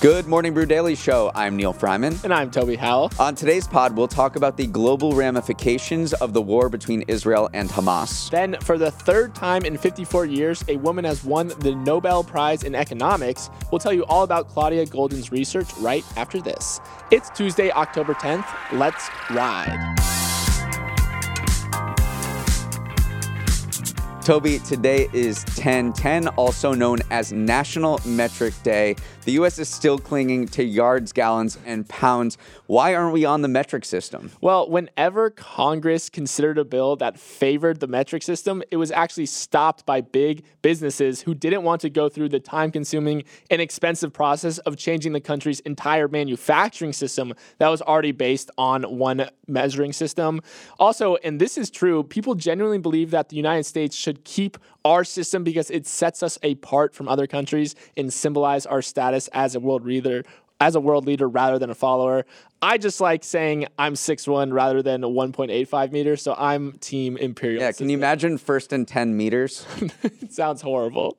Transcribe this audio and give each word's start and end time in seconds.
Good 0.00 0.26
morning, 0.26 0.54
Brew 0.54 0.64
Daily 0.64 0.94
Show. 0.94 1.30
I'm 1.34 1.56
Neal 1.58 1.74
Freyman. 1.74 2.18
And 2.24 2.32
I'm 2.32 2.50
Toby 2.50 2.74
Howell. 2.74 3.12
On 3.18 3.34
today's 3.34 3.68
pod, 3.68 3.94
we'll 3.94 4.08
talk 4.08 4.36
about 4.36 4.56
the 4.56 4.66
global 4.66 5.12
ramifications 5.12 6.14
of 6.14 6.32
the 6.32 6.40
war 6.40 6.70
between 6.70 7.02
Israel 7.02 7.50
and 7.52 7.68
Hamas. 7.68 8.30
Then, 8.30 8.56
for 8.62 8.78
the 8.78 8.90
third 8.90 9.34
time 9.34 9.66
in 9.66 9.76
54 9.76 10.24
years, 10.24 10.64
a 10.68 10.78
woman 10.78 11.04
has 11.04 11.22
won 11.22 11.48
the 11.58 11.74
Nobel 11.74 12.24
Prize 12.24 12.62
in 12.62 12.74
Economics. 12.74 13.50
We'll 13.70 13.78
tell 13.78 13.92
you 13.92 14.06
all 14.06 14.22
about 14.22 14.48
Claudia 14.48 14.86
Goldin's 14.86 15.30
research 15.32 15.68
right 15.80 16.02
after 16.16 16.40
this. 16.40 16.80
It's 17.10 17.28
Tuesday, 17.28 17.70
October 17.70 18.14
10th. 18.14 18.46
Let's 18.72 19.06
ride. 19.28 19.98
Toby, 24.30 24.58
today 24.60 25.08
is 25.12 25.44
1010, 25.56 26.28
also 26.28 26.74
known 26.74 26.98
as 27.10 27.32
National 27.32 27.98
Metric 28.04 28.54
Day. 28.62 28.94
The 29.30 29.34
U.S. 29.34 29.60
is 29.60 29.68
still 29.68 29.96
clinging 29.96 30.48
to 30.48 30.64
yards, 30.64 31.12
gallons, 31.12 31.56
and 31.64 31.88
pounds. 31.88 32.36
Why 32.66 32.96
aren't 32.96 33.12
we 33.12 33.24
on 33.24 33.42
the 33.42 33.48
metric 33.48 33.84
system? 33.84 34.32
Well, 34.40 34.68
whenever 34.68 35.30
Congress 35.30 36.10
considered 36.10 36.58
a 36.58 36.64
bill 36.64 36.96
that 36.96 37.16
favored 37.16 37.78
the 37.78 37.86
metric 37.86 38.24
system, 38.24 38.60
it 38.72 38.76
was 38.76 38.90
actually 38.90 39.26
stopped 39.26 39.86
by 39.86 40.00
big 40.00 40.42
businesses 40.62 41.22
who 41.22 41.32
didn't 41.32 41.62
want 41.62 41.80
to 41.82 41.90
go 41.90 42.08
through 42.08 42.30
the 42.30 42.40
time 42.40 42.72
consuming 42.72 43.22
and 43.52 43.62
expensive 43.62 44.12
process 44.12 44.58
of 44.58 44.76
changing 44.76 45.12
the 45.12 45.20
country's 45.20 45.60
entire 45.60 46.08
manufacturing 46.08 46.92
system 46.92 47.32
that 47.58 47.68
was 47.68 47.80
already 47.82 48.10
based 48.10 48.50
on 48.58 48.82
one 48.82 49.30
measuring 49.46 49.92
system. 49.92 50.40
Also, 50.80 51.14
and 51.22 51.40
this 51.40 51.56
is 51.56 51.70
true, 51.70 52.02
people 52.02 52.34
genuinely 52.34 52.78
believe 52.78 53.12
that 53.12 53.28
the 53.28 53.36
United 53.36 53.64
States 53.64 53.94
should 53.94 54.24
keep 54.24 54.58
our 54.84 55.04
system 55.04 55.44
because 55.44 55.70
it 55.70 55.86
sets 55.86 56.22
us 56.22 56.38
apart 56.42 56.94
from 56.94 57.06
other 57.06 57.26
countries 57.26 57.74
and 57.96 58.12
symbolize 58.12 58.64
our 58.64 58.80
status 58.80 59.19
as 59.28 59.54
a 59.54 59.60
world 59.60 59.84
leader 59.84 60.24
as 60.60 60.74
a 60.74 60.80
world 60.80 61.06
leader 61.06 61.26
rather 61.26 61.58
than 61.58 61.70
a 61.70 61.74
follower. 61.74 62.26
I 62.62 62.76
just 62.76 63.00
like 63.00 63.24
saying 63.24 63.68
I'm 63.78 63.94
6'1 63.94 64.52
rather 64.52 64.82
than 64.82 65.00
1.85 65.00 65.92
meters, 65.92 66.20
so 66.20 66.34
I'm 66.36 66.72
team 66.72 67.16
Imperial. 67.16 67.62
Yeah, 67.62 67.68
can 67.68 67.72
system. 67.72 67.88
you 67.88 67.96
imagine 67.96 68.36
first 68.36 68.74
and 68.74 68.86
10 68.86 69.16
meters? 69.16 69.66
it 70.02 70.30
sounds 70.34 70.60
horrible. 70.60 71.16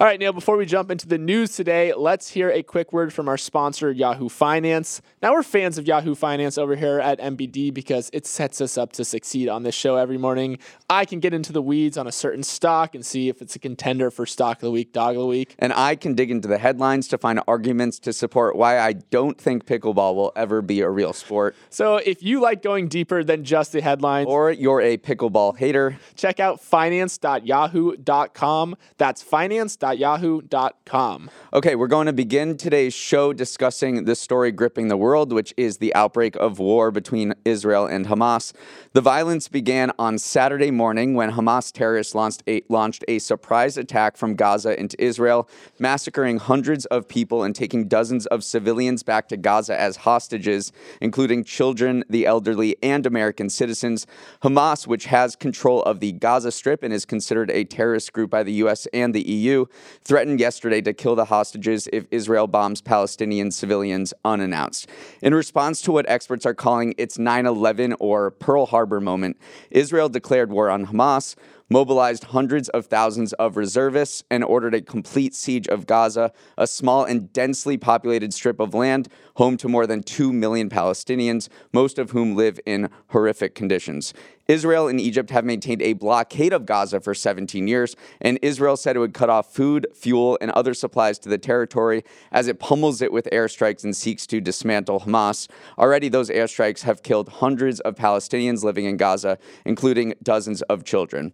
All 0.00 0.06
right, 0.06 0.18
Neal, 0.18 0.32
before 0.32 0.56
we 0.56 0.66
jump 0.66 0.90
into 0.90 1.06
the 1.06 1.16
news 1.16 1.54
today, 1.54 1.94
let's 1.94 2.30
hear 2.30 2.50
a 2.50 2.64
quick 2.64 2.92
word 2.92 3.12
from 3.12 3.28
our 3.28 3.38
sponsor, 3.38 3.92
Yahoo 3.92 4.28
Finance. 4.28 5.00
Now, 5.22 5.32
we're 5.32 5.44
fans 5.44 5.78
of 5.78 5.86
Yahoo 5.86 6.16
Finance 6.16 6.58
over 6.58 6.74
here 6.74 6.98
at 6.98 7.20
MBD 7.20 7.72
because 7.72 8.10
it 8.12 8.26
sets 8.26 8.60
us 8.60 8.76
up 8.76 8.90
to 8.94 9.04
succeed 9.04 9.48
on 9.48 9.62
this 9.62 9.76
show 9.76 9.94
every 9.94 10.18
morning. 10.18 10.58
I 10.88 11.04
can 11.04 11.20
get 11.20 11.32
into 11.32 11.52
the 11.52 11.62
weeds 11.62 11.98
on 11.98 12.08
a 12.08 12.12
certain 12.12 12.42
stock 12.42 12.96
and 12.96 13.06
see 13.06 13.28
if 13.28 13.40
it's 13.40 13.54
a 13.54 13.60
contender 13.60 14.10
for 14.10 14.26
stock 14.26 14.56
of 14.56 14.62
the 14.62 14.72
week, 14.72 14.92
dog 14.92 15.14
of 15.14 15.20
the 15.20 15.26
week. 15.28 15.54
And 15.60 15.72
I 15.72 15.94
can 15.94 16.14
dig 16.14 16.32
into 16.32 16.48
the 16.48 16.58
headlines 16.58 17.06
to 17.08 17.18
find 17.18 17.40
arguments 17.46 18.00
to 18.00 18.12
support 18.12 18.56
why 18.56 18.80
I 18.80 18.94
don't 18.94 19.38
think 19.38 19.66
pickleball 19.66 20.16
will 20.16 20.32
ever 20.34 20.60
be 20.62 20.79
a 20.80 20.90
real 20.90 21.12
sport. 21.12 21.56
So 21.68 21.96
if 21.96 22.22
you 22.22 22.40
like 22.40 22.62
going 22.62 22.88
deeper 22.88 23.24
than 23.24 23.44
just 23.44 23.72
the 23.72 23.80
headlines, 23.80 24.26
or 24.28 24.50
you're 24.50 24.80
a 24.80 24.96
pickleball 24.96 25.56
hater, 25.56 25.98
check 26.16 26.40
out 26.40 26.60
finance.yahoo.com. 26.60 28.76
That's 28.98 29.22
finance.yahoo.com. 29.22 31.30
Okay, 31.52 31.74
we're 31.74 31.86
going 31.86 32.06
to 32.06 32.12
begin 32.12 32.56
today's 32.56 32.94
show 32.94 33.32
discussing 33.32 34.04
the 34.04 34.14
story 34.14 34.52
gripping 34.52 34.88
the 34.88 34.96
world, 34.96 35.32
which 35.32 35.52
is 35.56 35.78
the 35.78 35.94
outbreak 35.94 36.36
of 36.36 36.58
war 36.58 36.90
between 36.90 37.34
Israel 37.44 37.86
and 37.86 38.06
Hamas. 38.06 38.52
The 38.92 39.00
violence 39.00 39.48
began 39.48 39.92
on 39.98 40.18
Saturday 40.18 40.70
morning 40.70 41.14
when 41.14 41.32
Hamas 41.32 41.72
terrorists 41.72 42.14
launched 42.14 42.42
a, 42.46 42.62
launched 42.68 43.04
a 43.08 43.18
surprise 43.18 43.76
attack 43.76 44.16
from 44.16 44.34
Gaza 44.34 44.78
into 44.78 45.02
Israel, 45.02 45.48
massacring 45.78 46.38
hundreds 46.38 46.86
of 46.86 47.08
people 47.08 47.42
and 47.42 47.54
taking 47.54 47.88
dozens 47.88 48.26
of 48.26 48.44
civilians 48.44 49.02
back 49.02 49.28
to 49.28 49.36
Gaza 49.36 49.78
as 49.78 49.96
hostages, 49.96 50.69
including 51.00 51.44
children, 51.44 52.04
the 52.08 52.26
elderly, 52.26 52.76
and 52.82 53.06
American 53.06 53.48
citizens. 53.48 54.06
Hamas, 54.42 54.86
which 54.86 55.06
has 55.06 55.36
control 55.36 55.82
of 55.82 56.00
the 56.00 56.12
Gaza 56.12 56.52
Strip 56.52 56.82
and 56.82 56.92
is 56.92 57.04
considered 57.04 57.50
a 57.50 57.64
terrorist 57.64 58.12
group 58.12 58.30
by 58.30 58.42
the 58.42 58.52
U.S. 58.54 58.86
and 58.92 59.14
the 59.14 59.26
EU, 59.28 59.66
threatened 60.02 60.40
yesterday 60.40 60.80
to 60.82 60.92
kill 60.92 61.14
the 61.14 61.26
hostages 61.26 61.88
if 61.92 62.06
Israel 62.10 62.46
bombs 62.46 62.80
Palestinian 62.80 63.50
civilians 63.50 64.12
unannounced. 64.24 64.88
In 65.22 65.34
response 65.34 65.80
to 65.82 65.92
what 65.92 66.08
experts 66.08 66.46
are 66.46 66.54
calling 66.54 66.94
its 66.98 67.18
9 67.18 67.46
11 67.46 67.94
or 68.00 68.30
Pearl 68.30 68.66
Harbor 68.66 69.00
moment, 69.00 69.36
Israel 69.70 70.08
declared 70.08 70.50
war 70.50 70.70
on 70.70 70.86
Hamas 70.86 71.36
mobilized 71.70 72.24
hundreds 72.24 72.68
of 72.70 72.86
thousands 72.86 73.32
of 73.34 73.56
reservists, 73.56 74.24
and 74.30 74.42
ordered 74.42 74.74
a 74.74 74.82
complete 74.82 75.34
siege 75.34 75.68
of 75.68 75.86
Gaza, 75.86 76.32
a 76.58 76.66
small 76.66 77.04
and 77.04 77.32
densely 77.32 77.76
populated 77.76 78.34
strip 78.34 78.58
of 78.58 78.74
land 78.74 79.08
home 79.36 79.56
to 79.56 79.68
more 79.68 79.86
than 79.86 80.02
2 80.02 80.32
million 80.32 80.68
Palestinians, 80.68 81.48
most 81.72 81.98
of 81.98 82.10
whom 82.10 82.34
live 82.34 82.58
in 82.66 82.90
horrific 83.08 83.54
conditions. 83.54 84.12
Israel 84.50 84.88
and 84.88 85.00
Egypt 85.00 85.30
have 85.30 85.44
maintained 85.44 85.80
a 85.80 85.92
blockade 85.92 86.52
of 86.52 86.66
Gaza 86.66 87.00
for 87.00 87.14
17 87.14 87.68
years, 87.68 87.94
and 88.20 88.36
Israel 88.42 88.76
said 88.76 88.96
it 88.96 88.98
would 88.98 89.14
cut 89.14 89.30
off 89.30 89.54
food, 89.54 89.86
fuel, 89.94 90.36
and 90.40 90.50
other 90.50 90.74
supplies 90.74 91.20
to 91.20 91.28
the 91.28 91.38
territory 91.38 92.02
as 92.32 92.48
it 92.48 92.58
pummels 92.58 93.00
it 93.00 93.12
with 93.12 93.28
airstrikes 93.32 93.84
and 93.84 93.96
seeks 93.96 94.26
to 94.26 94.40
dismantle 94.40 95.00
Hamas. 95.00 95.48
Already, 95.78 96.08
those 96.08 96.30
airstrikes 96.30 96.82
have 96.82 97.04
killed 97.04 97.28
hundreds 97.28 97.78
of 97.80 97.94
Palestinians 97.94 98.64
living 98.64 98.86
in 98.86 98.96
Gaza, 98.96 99.38
including 99.64 100.14
dozens 100.22 100.62
of 100.62 100.82
children. 100.82 101.32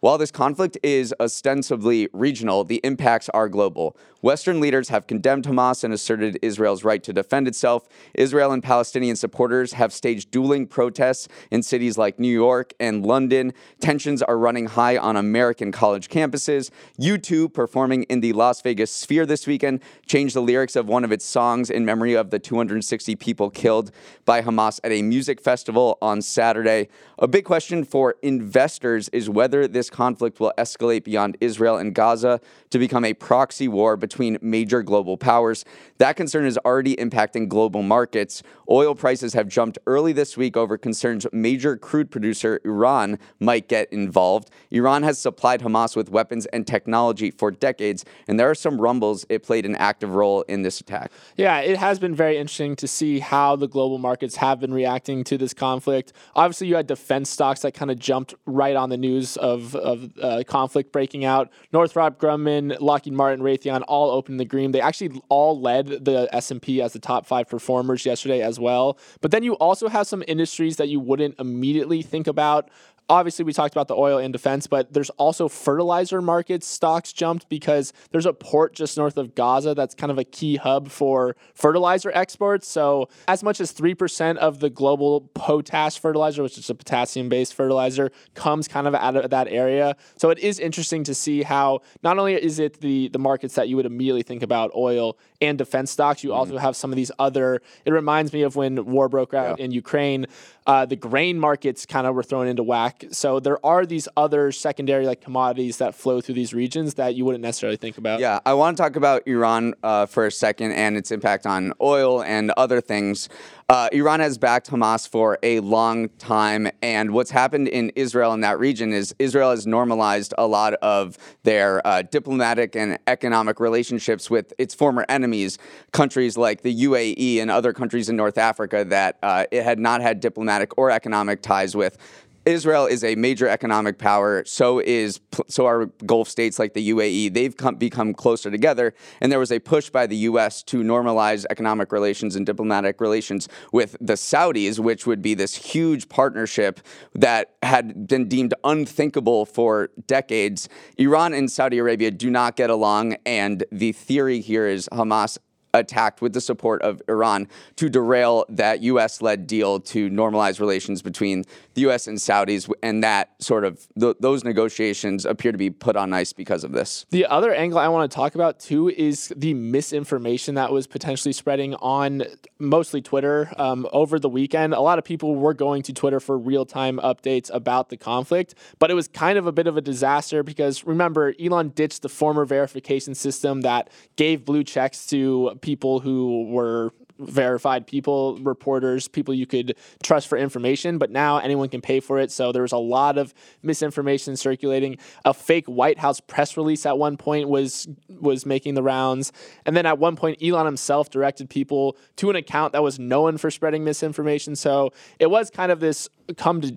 While 0.00 0.16
this 0.16 0.30
conflict 0.30 0.78
is 0.82 1.12
ostensibly 1.18 2.08
regional, 2.12 2.62
the 2.62 2.80
impacts 2.84 3.28
are 3.30 3.48
global. 3.48 3.96
Western 4.20 4.60
leaders 4.60 4.88
have 4.88 5.06
condemned 5.06 5.44
Hamas 5.44 5.82
and 5.82 5.92
asserted 5.92 6.38
Israel's 6.42 6.84
right 6.84 7.02
to 7.02 7.12
defend 7.12 7.48
itself. 7.48 7.88
Israel 8.14 8.52
and 8.52 8.62
Palestinian 8.62 9.16
supporters 9.16 9.72
have 9.72 9.92
staged 9.92 10.30
dueling 10.30 10.66
protests 10.66 11.28
in 11.50 11.62
cities 11.62 11.98
like 11.98 12.18
New 12.18 12.32
York 12.32 12.74
and 12.78 13.04
London. 13.04 13.52
Tensions 13.80 14.22
are 14.22 14.38
running 14.38 14.66
high 14.66 14.96
on 14.96 15.16
American 15.16 15.72
college 15.72 16.08
campuses. 16.08 16.70
U2, 17.00 17.52
performing 17.52 18.04
in 18.04 18.20
the 18.20 18.32
Las 18.32 18.60
Vegas 18.62 18.90
Sphere 18.90 19.26
this 19.26 19.46
weekend, 19.46 19.80
changed 20.06 20.34
the 20.34 20.42
lyrics 20.42 20.76
of 20.76 20.88
one 20.88 21.04
of 21.04 21.12
its 21.12 21.24
songs 21.24 21.70
in 21.70 21.84
memory 21.84 22.14
of 22.14 22.30
the 22.30 22.38
260 22.38 23.16
people 23.16 23.50
killed 23.50 23.90
by 24.24 24.42
Hamas 24.42 24.80
at 24.82 24.92
a 24.92 25.02
music 25.02 25.40
festival 25.40 25.98
on 26.02 26.22
Saturday. 26.22 26.88
A 27.18 27.28
big 27.28 27.44
question 27.44 27.84
for 27.84 28.16
investors 28.22 29.08
is 29.10 29.30
whether 29.30 29.68
this 29.68 29.87
conflict 29.90 30.40
will 30.40 30.52
escalate 30.58 31.04
beyond 31.04 31.36
Israel 31.40 31.76
and 31.76 31.94
Gaza 31.94 32.40
to 32.70 32.78
become 32.78 33.04
a 33.04 33.14
proxy 33.14 33.68
war 33.68 33.96
between 33.96 34.38
major 34.40 34.82
global 34.82 35.16
powers. 35.16 35.64
That 35.98 36.16
concern 36.16 36.46
is 36.46 36.58
already 36.58 36.96
impacting 36.96 37.48
global 37.48 37.82
markets. 37.82 38.42
Oil 38.70 38.94
prices 38.94 39.34
have 39.34 39.48
jumped 39.48 39.78
early 39.86 40.12
this 40.12 40.36
week 40.36 40.56
over 40.56 40.76
concerns 40.76 41.26
major 41.32 41.76
crude 41.76 42.10
producer 42.10 42.60
Iran 42.64 43.18
might 43.40 43.68
get 43.68 43.92
involved. 43.92 44.50
Iran 44.70 45.02
has 45.02 45.18
supplied 45.18 45.62
Hamas 45.62 45.96
with 45.96 46.10
weapons 46.10 46.46
and 46.46 46.66
technology 46.66 47.30
for 47.30 47.50
decades, 47.50 48.04
and 48.26 48.38
there 48.38 48.50
are 48.50 48.54
some 48.54 48.80
rumbles 48.80 49.24
it 49.28 49.42
played 49.42 49.64
an 49.64 49.76
active 49.76 50.14
role 50.14 50.42
in 50.42 50.62
this 50.62 50.80
attack. 50.80 51.10
Yeah, 51.36 51.60
it 51.60 51.78
has 51.78 51.98
been 51.98 52.14
very 52.14 52.36
interesting 52.36 52.76
to 52.76 52.88
see 52.88 53.20
how 53.20 53.56
the 53.56 53.68
global 53.68 53.98
markets 53.98 54.36
have 54.36 54.60
been 54.60 54.72
reacting 54.74 55.24
to 55.24 55.38
this 55.38 55.54
conflict. 55.54 56.12
Obviously, 56.34 56.66
you 56.68 56.76
had 56.76 56.86
defense 56.86 57.30
stocks 57.30 57.60
that 57.60 57.74
kind 57.74 57.90
of 57.90 57.98
jumped 57.98 58.34
right 58.46 58.76
on 58.76 58.90
the 58.90 58.96
news 58.96 59.36
of, 59.36 59.74
of 59.78 60.10
uh, 60.20 60.42
conflict 60.46 60.92
breaking 60.92 61.24
out. 61.24 61.50
Northrop 61.72 62.18
Grumman, 62.18 62.78
Lockheed 62.80 63.12
Martin, 63.12 63.44
Raytheon 63.44 63.82
all 63.88 64.10
opened 64.10 64.38
the 64.40 64.44
green. 64.44 64.72
They 64.72 64.80
actually 64.80 65.20
all 65.28 65.60
led 65.60 66.04
the 66.04 66.28
S&P 66.32 66.82
as 66.82 66.92
the 66.92 66.98
top 66.98 67.26
5 67.26 67.48
performers 67.48 68.04
yesterday 68.04 68.42
as 68.42 68.58
well. 68.60 68.98
But 69.20 69.30
then 69.30 69.42
you 69.42 69.54
also 69.54 69.88
have 69.88 70.06
some 70.06 70.22
industries 70.28 70.76
that 70.76 70.88
you 70.88 71.00
wouldn't 71.00 71.38
immediately 71.38 72.02
think 72.02 72.26
about 72.26 72.70
obviously 73.08 73.44
we 73.44 73.52
talked 73.52 73.74
about 73.74 73.88
the 73.88 73.96
oil 73.96 74.18
and 74.18 74.32
defense, 74.32 74.66
but 74.66 74.92
there's 74.92 75.10
also 75.10 75.48
fertilizer 75.48 76.20
markets 76.20 76.66
stocks 76.66 77.12
jumped 77.12 77.48
because 77.48 77.92
there's 78.10 78.26
a 78.26 78.32
port 78.32 78.74
just 78.74 78.96
north 78.96 79.16
of 79.16 79.34
Gaza 79.34 79.74
that's 79.74 79.94
kind 79.94 80.12
of 80.12 80.18
a 80.18 80.24
key 80.24 80.56
hub 80.56 80.88
for 80.88 81.36
fertilizer 81.54 82.10
exports. 82.14 82.68
So 82.68 83.08
as 83.26 83.42
much 83.42 83.60
as 83.60 83.72
3% 83.72 84.36
of 84.36 84.60
the 84.60 84.70
global 84.70 85.22
potash 85.34 85.98
fertilizer, 85.98 86.42
which 86.42 86.58
is 86.58 86.68
a 86.68 86.74
potassium 86.74 87.28
based 87.28 87.54
fertilizer, 87.54 88.12
comes 88.34 88.68
kind 88.68 88.86
of 88.86 88.94
out 88.94 89.16
of 89.16 89.30
that 89.30 89.48
area. 89.48 89.96
So 90.16 90.30
it 90.30 90.38
is 90.38 90.58
interesting 90.58 91.04
to 91.04 91.14
see 91.14 91.42
how 91.42 91.80
not 92.02 92.18
only 92.18 92.34
is 92.34 92.58
it 92.58 92.80
the 92.80 93.08
the 93.08 93.18
markets 93.18 93.54
that 93.54 93.68
you 93.68 93.76
would 93.76 93.86
immediately 93.86 94.22
think 94.22 94.42
about 94.42 94.70
oil 94.74 95.18
and 95.40 95.56
defense 95.56 95.90
stocks, 95.90 96.22
you 96.22 96.30
mm-hmm. 96.30 96.38
also 96.38 96.58
have 96.58 96.76
some 96.76 96.92
of 96.92 96.96
these 96.96 97.10
other 97.18 97.62
it 97.84 97.92
reminds 97.92 98.32
me 98.32 98.42
of 98.42 98.56
when 98.56 98.84
war 98.84 99.08
broke 99.08 99.34
out 99.34 99.58
yeah. 99.58 99.64
in 99.64 99.70
Ukraine 99.70 100.26
uh, 100.68 100.84
the 100.84 100.96
grain 100.96 101.40
markets 101.40 101.86
kind 101.86 102.06
of 102.06 102.14
were 102.14 102.22
thrown 102.22 102.46
into 102.46 102.62
whack. 102.62 103.02
So 103.10 103.40
there 103.40 103.64
are 103.64 103.86
these 103.86 104.06
other 104.18 104.52
secondary 104.52 105.06
like 105.06 105.22
commodities 105.22 105.78
that 105.78 105.94
flow 105.94 106.20
through 106.20 106.34
these 106.34 106.52
regions 106.52 106.94
that 106.94 107.14
you 107.14 107.24
wouldn't 107.24 107.42
necessarily 107.42 107.78
think 107.78 107.96
about. 107.96 108.20
Yeah, 108.20 108.40
I 108.44 108.52
want 108.52 108.76
to 108.76 108.82
talk 108.82 108.94
about 108.94 109.26
Iran 109.26 109.72
uh, 109.82 110.04
for 110.04 110.26
a 110.26 110.30
second 110.30 110.72
and 110.72 110.98
its 110.98 111.10
impact 111.10 111.46
on 111.46 111.72
oil 111.80 112.22
and 112.22 112.50
other 112.58 112.82
things. 112.82 113.30
Uh, 113.70 113.86
Iran 113.92 114.20
has 114.20 114.38
backed 114.38 114.70
Hamas 114.70 115.06
for 115.06 115.36
a 115.42 115.60
long 115.60 116.08
time, 116.16 116.70
and 116.80 117.10
what's 117.10 117.30
happened 117.30 117.68
in 117.68 117.90
Israel 117.96 118.32
in 118.32 118.40
that 118.40 118.58
region 118.58 118.94
is 118.94 119.14
Israel 119.18 119.50
has 119.50 119.66
normalized 119.66 120.32
a 120.38 120.46
lot 120.46 120.72
of 120.80 121.18
their 121.42 121.86
uh, 121.86 122.00
diplomatic 122.00 122.74
and 122.74 122.98
economic 123.06 123.60
relationships 123.60 124.30
with 124.30 124.54
its 124.56 124.74
former 124.74 125.04
enemies, 125.10 125.58
countries 125.92 126.38
like 126.38 126.62
the 126.62 126.74
UAE 126.84 127.42
and 127.42 127.50
other 127.50 127.74
countries 127.74 128.08
in 128.08 128.16
North 128.16 128.38
Africa 128.38 128.86
that 128.86 129.18
uh, 129.22 129.44
it 129.50 129.64
had 129.64 129.78
not 129.78 130.00
had 130.00 130.20
diplomatic 130.20 130.78
or 130.78 130.90
economic 130.90 131.42
ties 131.42 131.76
with. 131.76 131.98
Israel 132.48 132.86
is 132.86 133.04
a 133.04 133.14
major 133.14 133.46
economic 133.46 133.98
power. 133.98 134.42
So 134.46 134.78
is 134.78 135.20
so 135.48 135.66
are 135.66 135.86
Gulf 136.06 136.28
states 136.28 136.58
like 136.58 136.72
the 136.72 136.90
UAE. 136.90 137.34
They've 137.34 137.54
come, 137.54 137.74
become 137.74 138.14
closer 138.14 138.50
together, 138.50 138.94
and 139.20 139.30
there 139.30 139.38
was 139.38 139.52
a 139.52 139.58
push 139.58 139.90
by 139.90 140.06
the 140.06 140.16
U.S. 140.30 140.62
to 140.64 140.78
normalize 140.78 141.44
economic 141.50 141.92
relations 141.92 142.36
and 142.36 142.46
diplomatic 142.46 143.02
relations 143.02 143.48
with 143.70 143.96
the 144.00 144.14
Saudis, 144.14 144.78
which 144.78 145.06
would 145.06 145.20
be 145.20 145.34
this 145.34 145.54
huge 145.56 146.08
partnership 146.08 146.80
that 147.14 147.54
had 147.62 148.08
been 148.08 148.28
deemed 148.28 148.54
unthinkable 148.64 149.44
for 149.44 149.90
decades. 150.06 150.70
Iran 150.96 151.34
and 151.34 151.52
Saudi 151.52 151.76
Arabia 151.76 152.10
do 152.10 152.30
not 152.30 152.56
get 152.56 152.70
along, 152.70 153.16
and 153.26 153.62
the 153.70 153.92
theory 153.92 154.40
here 154.40 154.66
is 154.66 154.88
Hamas 154.90 155.36
attacked 155.74 156.20
with 156.20 156.32
the 156.32 156.40
support 156.40 156.82
of 156.82 157.02
Iran 157.08 157.48
to 157.76 157.88
derail 157.88 158.44
that 158.48 158.82
U.S. 158.82 159.22
led 159.22 159.46
deal 159.46 159.80
to 159.80 160.10
normalize 160.10 160.60
relations 160.60 161.02
between 161.02 161.44
the 161.74 161.82
U.S. 161.82 162.06
and 162.06 162.18
Saudis. 162.18 162.70
And 162.82 163.02
that 163.04 163.30
sort 163.40 163.64
of 163.64 163.86
th- 163.98 164.16
those 164.20 164.44
negotiations 164.44 165.24
appear 165.24 165.52
to 165.52 165.58
be 165.58 165.70
put 165.70 165.96
on 165.96 166.12
ice 166.12 166.32
because 166.32 166.64
of 166.64 166.72
this. 166.72 167.06
The 167.10 167.26
other 167.26 167.52
angle 167.54 167.78
I 167.78 167.88
want 167.88 168.10
to 168.10 168.14
talk 168.14 168.34
about 168.34 168.60
too 168.60 168.88
is 168.88 169.32
the 169.36 169.54
misinformation 169.54 170.54
that 170.56 170.72
was 170.72 170.86
potentially 170.86 171.32
spreading 171.32 171.74
on 171.76 172.24
mostly 172.58 173.00
Twitter 173.00 173.52
um, 173.56 173.86
over 173.92 174.18
the 174.18 174.28
weekend. 174.28 174.74
A 174.74 174.80
lot 174.80 174.98
of 174.98 175.04
people 175.04 175.36
were 175.36 175.54
going 175.54 175.82
to 175.82 175.92
Twitter 175.92 176.20
for 176.20 176.36
real 176.36 176.66
time 176.66 176.98
updates 176.98 177.50
about 177.52 177.88
the 177.88 177.96
conflict, 177.96 178.54
but 178.78 178.90
it 178.90 178.94
was 178.94 179.08
kind 179.08 179.38
of 179.38 179.46
a 179.46 179.52
bit 179.52 179.66
of 179.66 179.76
a 179.76 179.80
disaster 179.80 180.42
because 180.42 180.84
remember, 180.84 181.34
Elon 181.40 181.70
ditched 181.70 182.02
the 182.02 182.08
former 182.08 182.44
verification 182.44 183.14
system 183.14 183.60
that 183.62 183.90
gave 184.16 184.44
blue 184.44 184.64
checks 184.64 185.06
to 185.06 185.56
people 185.60 185.67
who 185.76 186.46
were 186.48 186.92
verified 187.18 187.86
people, 187.86 188.38
reporters, 188.38 189.08
people 189.08 189.34
you 189.34 189.46
could 189.46 189.76
trust 190.02 190.28
for 190.28 190.38
information, 190.38 190.98
but 190.98 191.10
now 191.10 191.38
anyone 191.38 191.68
can 191.68 191.80
pay 191.80 192.00
for 192.00 192.18
it. 192.18 192.30
So 192.30 192.52
there 192.52 192.62
was 192.62 192.72
a 192.72 192.78
lot 192.78 193.18
of 193.18 193.34
misinformation 193.62 194.36
circulating. 194.36 194.98
A 195.24 195.34
fake 195.34 195.66
White 195.66 195.98
House 195.98 196.20
press 196.20 196.56
release 196.56 196.86
at 196.86 196.98
one 196.98 197.16
point 197.16 197.48
was 197.48 197.88
was 198.20 198.46
making 198.46 198.74
the 198.74 198.82
rounds. 198.82 199.32
And 199.66 199.76
then 199.76 199.86
at 199.86 199.98
one 199.98 200.16
point 200.16 200.42
Elon 200.42 200.66
himself 200.66 201.10
directed 201.10 201.50
people 201.50 201.96
to 202.16 202.30
an 202.30 202.36
account 202.36 202.72
that 202.72 202.82
was 202.82 202.98
known 202.98 203.36
for 203.38 203.50
spreading 203.50 203.84
misinformation. 203.84 204.54
So 204.56 204.92
it 205.18 205.30
was 205.30 205.50
kind 205.50 205.72
of 205.72 205.80
this 205.80 206.08
come 206.36 206.60
to 206.60 206.76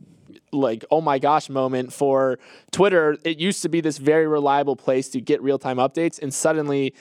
like 0.54 0.84
oh 0.92 1.02
my 1.02 1.20
gosh 1.20 1.50
moment 1.50 1.94
for 1.94 2.40
Twitter. 2.72 3.18
It 3.24 3.38
used 3.38 3.62
to 3.62 3.70
be 3.70 3.80
this 3.82 3.98
very 3.98 4.28
reliable 4.28 4.76
place 4.76 5.10
to 5.10 5.22
get 5.22 5.42
real 5.42 5.60
time 5.60 5.78
updates, 5.78 6.22
and 6.22 6.34
suddenly 6.34 6.94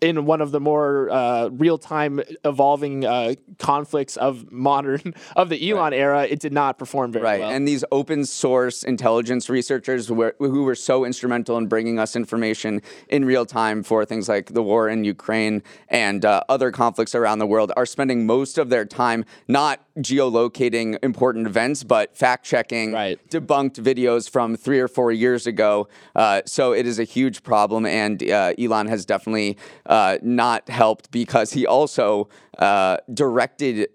in 0.00 0.26
one 0.26 0.40
of 0.40 0.50
the 0.50 0.60
more 0.60 1.10
uh, 1.10 1.48
real-time 1.48 2.20
evolving 2.44 3.04
uh, 3.04 3.34
conflicts 3.58 4.16
of 4.16 4.52
modern 4.52 5.14
of 5.36 5.48
the 5.48 5.70
Elon 5.70 5.92
right. 5.92 5.92
era, 5.94 6.24
it 6.24 6.40
did 6.40 6.52
not 6.52 6.78
perform 6.78 7.12
very 7.12 7.24
right. 7.24 7.40
well. 7.40 7.50
And 7.50 7.66
these 7.66 7.84
open 7.90 8.24
source 8.26 8.82
intelligence 8.82 9.48
researchers 9.48 10.08
who 10.08 10.14
were, 10.14 10.36
who 10.38 10.64
were 10.64 10.74
so 10.74 11.04
instrumental 11.04 11.56
in 11.56 11.66
bringing 11.66 11.98
us 11.98 12.16
information 12.16 12.82
in 13.08 13.24
real 13.24 13.46
time 13.46 13.82
for 13.82 14.04
things 14.04 14.28
like 14.28 14.52
the 14.52 14.62
war 14.62 14.88
in 14.88 15.04
Ukraine 15.04 15.62
and 15.88 16.24
uh, 16.24 16.42
other 16.48 16.70
conflicts 16.70 17.14
around 17.14 17.38
the 17.38 17.46
world 17.46 17.72
are 17.76 17.86
spending 17.86 18.26
most 18.26 18.58
of 18.58 18.68
their 18.68 18.84
time 18.84 19.24
not 19.48 19.80
geolocating 19.98 20.98
important 21.02 21.46
events, 21.46 21.84
but 21.84 22.16
fact 22.16 22.44
checking 22.44 22.92
right. 22.92 23.18
debunked 23.30 23.76
videos 23.76 24.28
from 24.28 24.56
three 24.56 24.80
or 24.80 24.88
four 24.88 25.12
years 25.12 25.46
ago. 25.46 25.88
Uh, 26.16 26.42
so 26.46 26.72
it 26.72 26.86
is 26.86 26.98
a 26.98 27.04
huge 27.04 27.42
problem, 27.42 27.86
and 27.86 28.22
uh, 28.28 28.52
Elon 28.58 28.88
has 28.88 29.04
definitely 29.04 29.56
uh, 29.86 30.18
not 30.22 30.68
helped 30.68 31.10
because 31.10 31.52
he 31.52 31.66
also 31.66 32.28
uh, 32.58 32.98
directed 33.12 33.88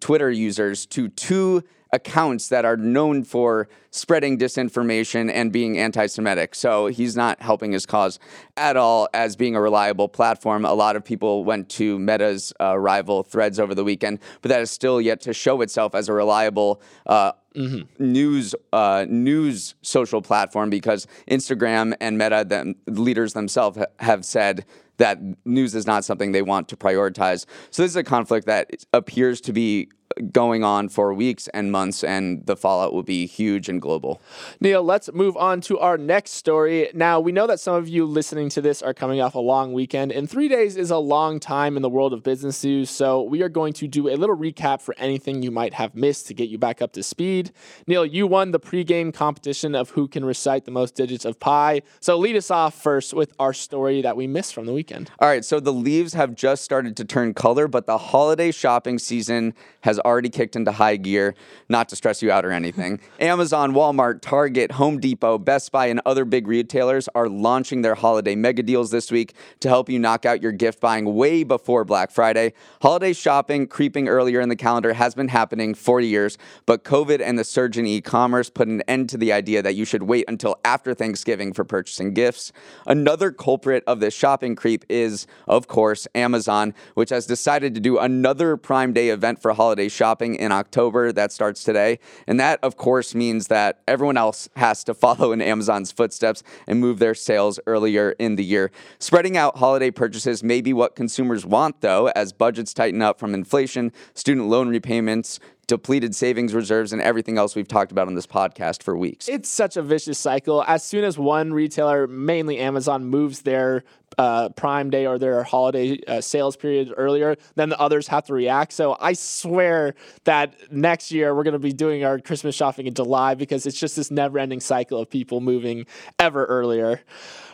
Twitter 0.00 0.30
users 0.30 0.86
to 0.86 1.08
two 1.08 1.62
accounts 1.92 2.48
that 2.48 2.64
are 2.64 2.76
known 2.76 3.22
for 3.22 3.68
spreading 3.92 4.36
disinformation 4.36 5.30
and 5.32 5.52
being 5.52 5.78
anti 5.78 6.06
Semitic. 6.06 6.54
So 6.56 6.88
he's 6.88 7.14
not 7.14 7.40
helping 7.40 7.70
his 7.70 7.86
cause 7.86 8.18
at 8.56 8.76
all 8.76 9.08
as 9.14 9.36
being 9.36 9.54
a 9.54 9.60
reliable 9.60 10.08
platform. 10.08 10.64
A 10.64 10.74
lot 10.74 10.96
of 10.96 11.04
people 11.04 11.44
went 11.44 11.68
to 11.70 11.98
Meta's 12.00 12.52
uh, 12.60 12.76
rival 12.76 13.22
Threads 13.22 13.60
over 13.60 13.74
the 13.74 13.84
weekend, 13.84 14.18
but 14.42 14.48
that 14.48 14.60
is 14.60 14.70
still 14.72 15.00
yet 15.00 15.20
to 15.22 15.32
show 15.32 15.60
itself 15.60 15.94
as 15.94 16.08
a 16.08 16.12
reliable. 16.12 16.82
Uh, 17.06 17.32
Mm-hmm. 17.54 18.12
news 18.12 18.52
uh, 18.72 19.06
news 19.08 19.76
social 19.80 20.20
platform 20.20 20.70
because 20.70 21.06
Instagram 21.30 21.94
and 22.00 22.18
Meta, 22.18 22.44
the 22.44 22.74
leaders 22.90 23.32
themselves, 23.32 23.78
ha- 23.78 23.84
have 24.00 24.24
said 24.24 24.64
that 24.98 25.18
news 25.44 25.74
is 25.74 25.86
not 25.86 26.04
something 26.04 26.32
they 26.32 26.42
want 26.42 26.68
to 26.68 26.76
prioritize. 26.76 27.46
So 27.70 27.82
this 27.82 27.92
is 27.92 27.96
a 27.96 28.04
conflict 28.04 28.46
that 28.46 28.70
appears 28.92 29.40
to 29.42 29.52
be 29.52 29.88
going 30.32 30.64
on 30.64 30.88
for 30.88 31.12
weeks 31.12 31.48
and 31.48 31.72
months, 31.72 32.04
and 32.04 32.44
the 32.46 32.56
fallout 32.56 32.92
will 32.92 33.02
be 33.02 33.26
huge 33.26 33.68
and 33.68 33.80
global. 33.80 34.20
Neal, 34.60 34.82
let's 34.82 35.12
move 35.12 35.36
on 35.36 35.60
to 35.62 35.78
our 35.78 35.98
next 35.98 36.32
story. 36.32 36.90
Now, 36.94 37.20
we 37.20 37.32
know 37.32 37.46
that 37.46 37.60
some 37.60 37.74
of 37.74 37.88
you 37.88 38.04
listening 38.04 38.48
to 38.50 38.60
this 38.60 38.82
are 38.82 38.94
coming 38.94 39.20
off 39.20 39.34
a 39.34 39.40
long 39.40 39.72
weekend, 39.72 40.12
and 40.12 40.28
three 40.28 40.48
days 40.48 40.76
is 40.76 40.90
a 40.90 40.98
long 40.98 41.40
time 41.40 41.76
in 41.76 41.82
the 41.82 41.88
world 41.88 42.12
of 42.12 42.22
business 42.22 42.62
news. 42.64 42.90
So, 42.90 43.22
we 43.22 43.42
are 43.42 43.48
going 43.48 43.72
to 43.74 43.88
do 43.88 44.08
a 44.08 44.16
little 44.16 44.36
recap 44.36 44.80
for 44.80 44.94
anything 44.98 45.42
you 45.42 45.50
might 45.50 45.74
have 45.74 45.94
missed 45.94 46.26
to 46.28 46.34
get 46.34 46.48
you 46.48 46.58
back 46.58 46.82
up 46.82 46.92
to 46.92 47.02
speed. 47.02 47.52
Neal, 47.86 48.06
you 48.06 48.26
won 48.26 48.52
the 48.52 48.60
pregame 48.60 49.12
competition 49.12 49.74
of 49.74 49.90
who 49.90 50.08
can 50.08 50.24
recite 50.24 50.64
the 50.64 50.70
most 50.70 50.94
digits 50.94 51.24
of 51.24 51.40
pi. 51.40 51.82
So, 52.00 52.16
lead 52.18 52.36
us 52.36 52.50
off 52.50 52.74
first 52.74 53.14
with 53.14 53.32
our 53.38 53.52
story 53.52 54.02
that 54.02 54.16
we 54.16 54.26
missed 54.26 54.54
from 54.54 54.66
the 54.66 54.72
weekend. 54.72 55.10
All 55.18 55.28
right, 55.28 55.44
so 55.44 55.60
the 55.60 55.72
leaves 55.72 56.14
have 56.14 56.34
just 56.34 56.64
started 56.64 56.96
to 56.96 57.04
turn 57.04 57.34
color, 57.34 57.68
but 57.68 57.86
the 57.86 57.98
holiday 57.98 58.50
shopping 58.50 58.98
season 58.98 59.54
has 59.82 59.98
already 60.04 60.28
kicked 60.28 60.56
into 60.56 60.72
high 60.72 60.96
gear, 60.96 61.34
not 61.68 61.88
to 61.88 61.96
stress 61.96 62.22
you 62.22 62.30
out 62.30 62.44
or 62.44 62.52
anything. 62.52 63.00
Amazon, 63.20 63.72
Walmart, 63.72 64.20
Target, 64.20 64.72
Home 64.72 65.00
Depot, 65.00 65.38
Best 65.38 65.72
Buy, 65.72 65.86
and 65.86 66.00
other 66.06 66.24
big 66.24 66.46
retailers 66.46 67.08
are 67.14 67.28
launching 67.28 67.82
their 67.82 67.94
holiday 67.94 68.34
mega 68.34 68.62
deals 68.62 68.90
this 68.90 69.10
week 69.10 69.34
to 69.60 69.68
help 69.68 69.88
you 69.88 69.98
knock 69.98 70.24
out 70.24 70.42
your 70.42 70.52
gift 70.52 70.80
buying 70.80 71.14
way 71.14 71.42
before 71.42 71.84
Black 71.84 72.10
Friday. 72.10 72.52
Holiday 72.82 73.12
shopping 73.12 73.66
creeping 73.66 74.08
earlier 74.08 74.40
in 74.40 74.48
the 74.48 74.56
calendar 74.56 74.92
has 74.92 75.14
been 75.14 75.28
happening 75.28 75.74
for 75.74 76.00
years, 76.00 76.38
but 76.66 76.84
COVID 76.84 77.20
and 77.20 77.38
the 77.38 77.44
surge 77.44 77.78
in 77.78 77.86
e 77.86 78.00
commerce 78.00 78.50
put 78.50 78.68
an 78.68 78.82
end 78.82 79.08
to 79.10 79.16
the 79.16 79.32
idea 79.32 79.62
that 79.62 79.74
you 79.74 79.84
should 79.84 80.04
wait 80.04 80.24
until 80.28 80.56
after 80.64 80.94
Thanksgiving 80.94 81.52
for 81.52 81.64
purchasing 81.64 82.14
gifts. 82.14 82.52
Another 82.86 83.30
culprit 83.30 83.84
of 83.86 84.00
this 84.00 84.14
shopping 84.14 84.54
creep 84.56 84.84
is, 84.88 85.26
of 85.46 85.68
course, 85.68 86.06
Amazon, 86.14 86.74
which 86.94 87.10
has 87.10 87.26
decided 87.26 87.74
to 87.74 87.80
do 87.80 87.98
another 87.98 88.56
Prime 88.56 88.92
Day 88.92 89.08
event 89.08 89.40
for 89.40 89.52
holiday 89.52 89.88
shopping 89.94 90.34
in 90.34 90.52
October. 90.52 91.12
That 91.12 91.32
starts 91.32 91.64
today. 91.64 91.98
And 92.26 92.38
that, 92.40 92.58
of 92.62 92.76
course, 92.76 93.14
means 93.14 93.46
that 93.46 93.80
everyone 93.88 94.16
else 94.16 94.48
has 94.56 94.84
to 94.84 94.94
follow 95.04 95.32
in 95.32 95.40
Amazon's 95.40 95.92
footsteps 95.92 96.42
and 96.66 96.80
move 96.80 96.98
their 96.98 97.14
sales 97.14 97.58
earlier 97.66 98.10
in 98.18 98.36
the 98.36 98.44
year. 98.44 98.70
Spreading 98.98 99.36
out 99.36 99.58
holiday 99.58 99.90
purchases 99.90 100.42
may 100.42 100.60
be 100.60 100.72
what 100.72 100.96
consumers 100.96 101.46
want, 101.46 101.80
though, 101.80 102.08
as 102.08 102.32
budgets 102.32 102.74
tighten 102.74 103.00
up 103.00 103.18
from 103.18 103.34
inflation, 103.34 103.92
student 104.14 104.48
loan 104.48 104.68
repayments, 104.68 105.38
depleted 105.66 106.14
savings 106.14 106.54
reserves 106.54 106.92
and 106.92 107.00
everything 107.00 107.38
else 107.38 107.54
we've 107.54 107.68
talked 107.68 107.92
about 107.92 108.06
on 108.06 108.14
this 108.14 108.26
podcast 108.26 108.82
for 108.82 108.96
weeks. 108.96 109.28
It's 109.28 109.48
such 109.48 109.76
a 109.76 109.82
vicious 109.82 110.18
cycle. 110.18 110.64
As 110.66 110.84
soon 110.84 111.04
as 111.04 111.18
one 111.18 111.52
retailer, 111.52 112.06
mainly 112.06 112.58
Amazon, 112.58 113.06
moves 113.06 113.42
their 113.42 113.84
uh, 114.18 114.48
Prime 114.50 114.90
Day 114.90 115.06
or 115.06 115.18
their 115.18 115.42
holiday 115.42 115.98
uh, 116.06 116.20
sales 116.20 116.56
period 116.56 116.92
earlier, 116.96 117.36
then 117.54 117.68
the 117.68 117.78
others 117.78 118.08
have 118.08 118.24
to 118.26 118.34
react. 118.34 118.72
So 118.72 118.96
I 119.00 119.12
swear 119.12 119.94
that 120.24 120.54
next 120.72 121.12
year 121.12 121.34
we're 121.34 121.44
going 121.44 121.52
to 121.52 121.58
be 121.58 121.72
doing 121.72 122.04
our 122.04 122.18
Christmas 122.18 122.54
shopping 122.54 122.86
in 122.86 122.94
July 122.94 123.34
because 123.34 123.66
it's 123.66 123.78
just 123.78 123.96
this 123.96 124.10
never 124.10 124.38
ending 124.38 124.60
cycle 124.60 125.00
of 125.00 125.10
people 125.10 125.40
moving 125.40 125.86
ever 126.18 126.44
earlier. 126.46 127.00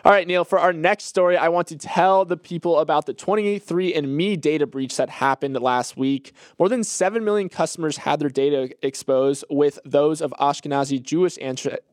All 0.03 0.13
right, 0.13 0.27
Neal, 0.27 0.47
for 0.47 0.59
our 0.59 0.73
next 0.73 1.05
story, 1.05 1.37
I 1.37 1.49
want 1.51 1.69
to 1.69 1.77
tell 1.77 2.25
the 2.25 2.39
people 2.39 2.79
about 2.79 3.05
the 3.05 3.13
23andMe 3.13 4.41
data 4.41 4.67
breach 4.67 4.97
that 4.97 5.11
happened 5.11 5.61
last 5.61 5.95
week. 5.95 6.33
More 6.59 6.71
than 6.71 6.83
7 6.85 7.23
million 7.23 7.51
customers 7.51 7.99
had 7.99 8.19
their 8.19 8.31
data 8.31 8.75
exposed, 8.83 9.45
with 9.51 9.79
those 9.85 10.23
of 10.23 10.33
Ashkenazi 10.41 11.03
Jewish 11.03 11.37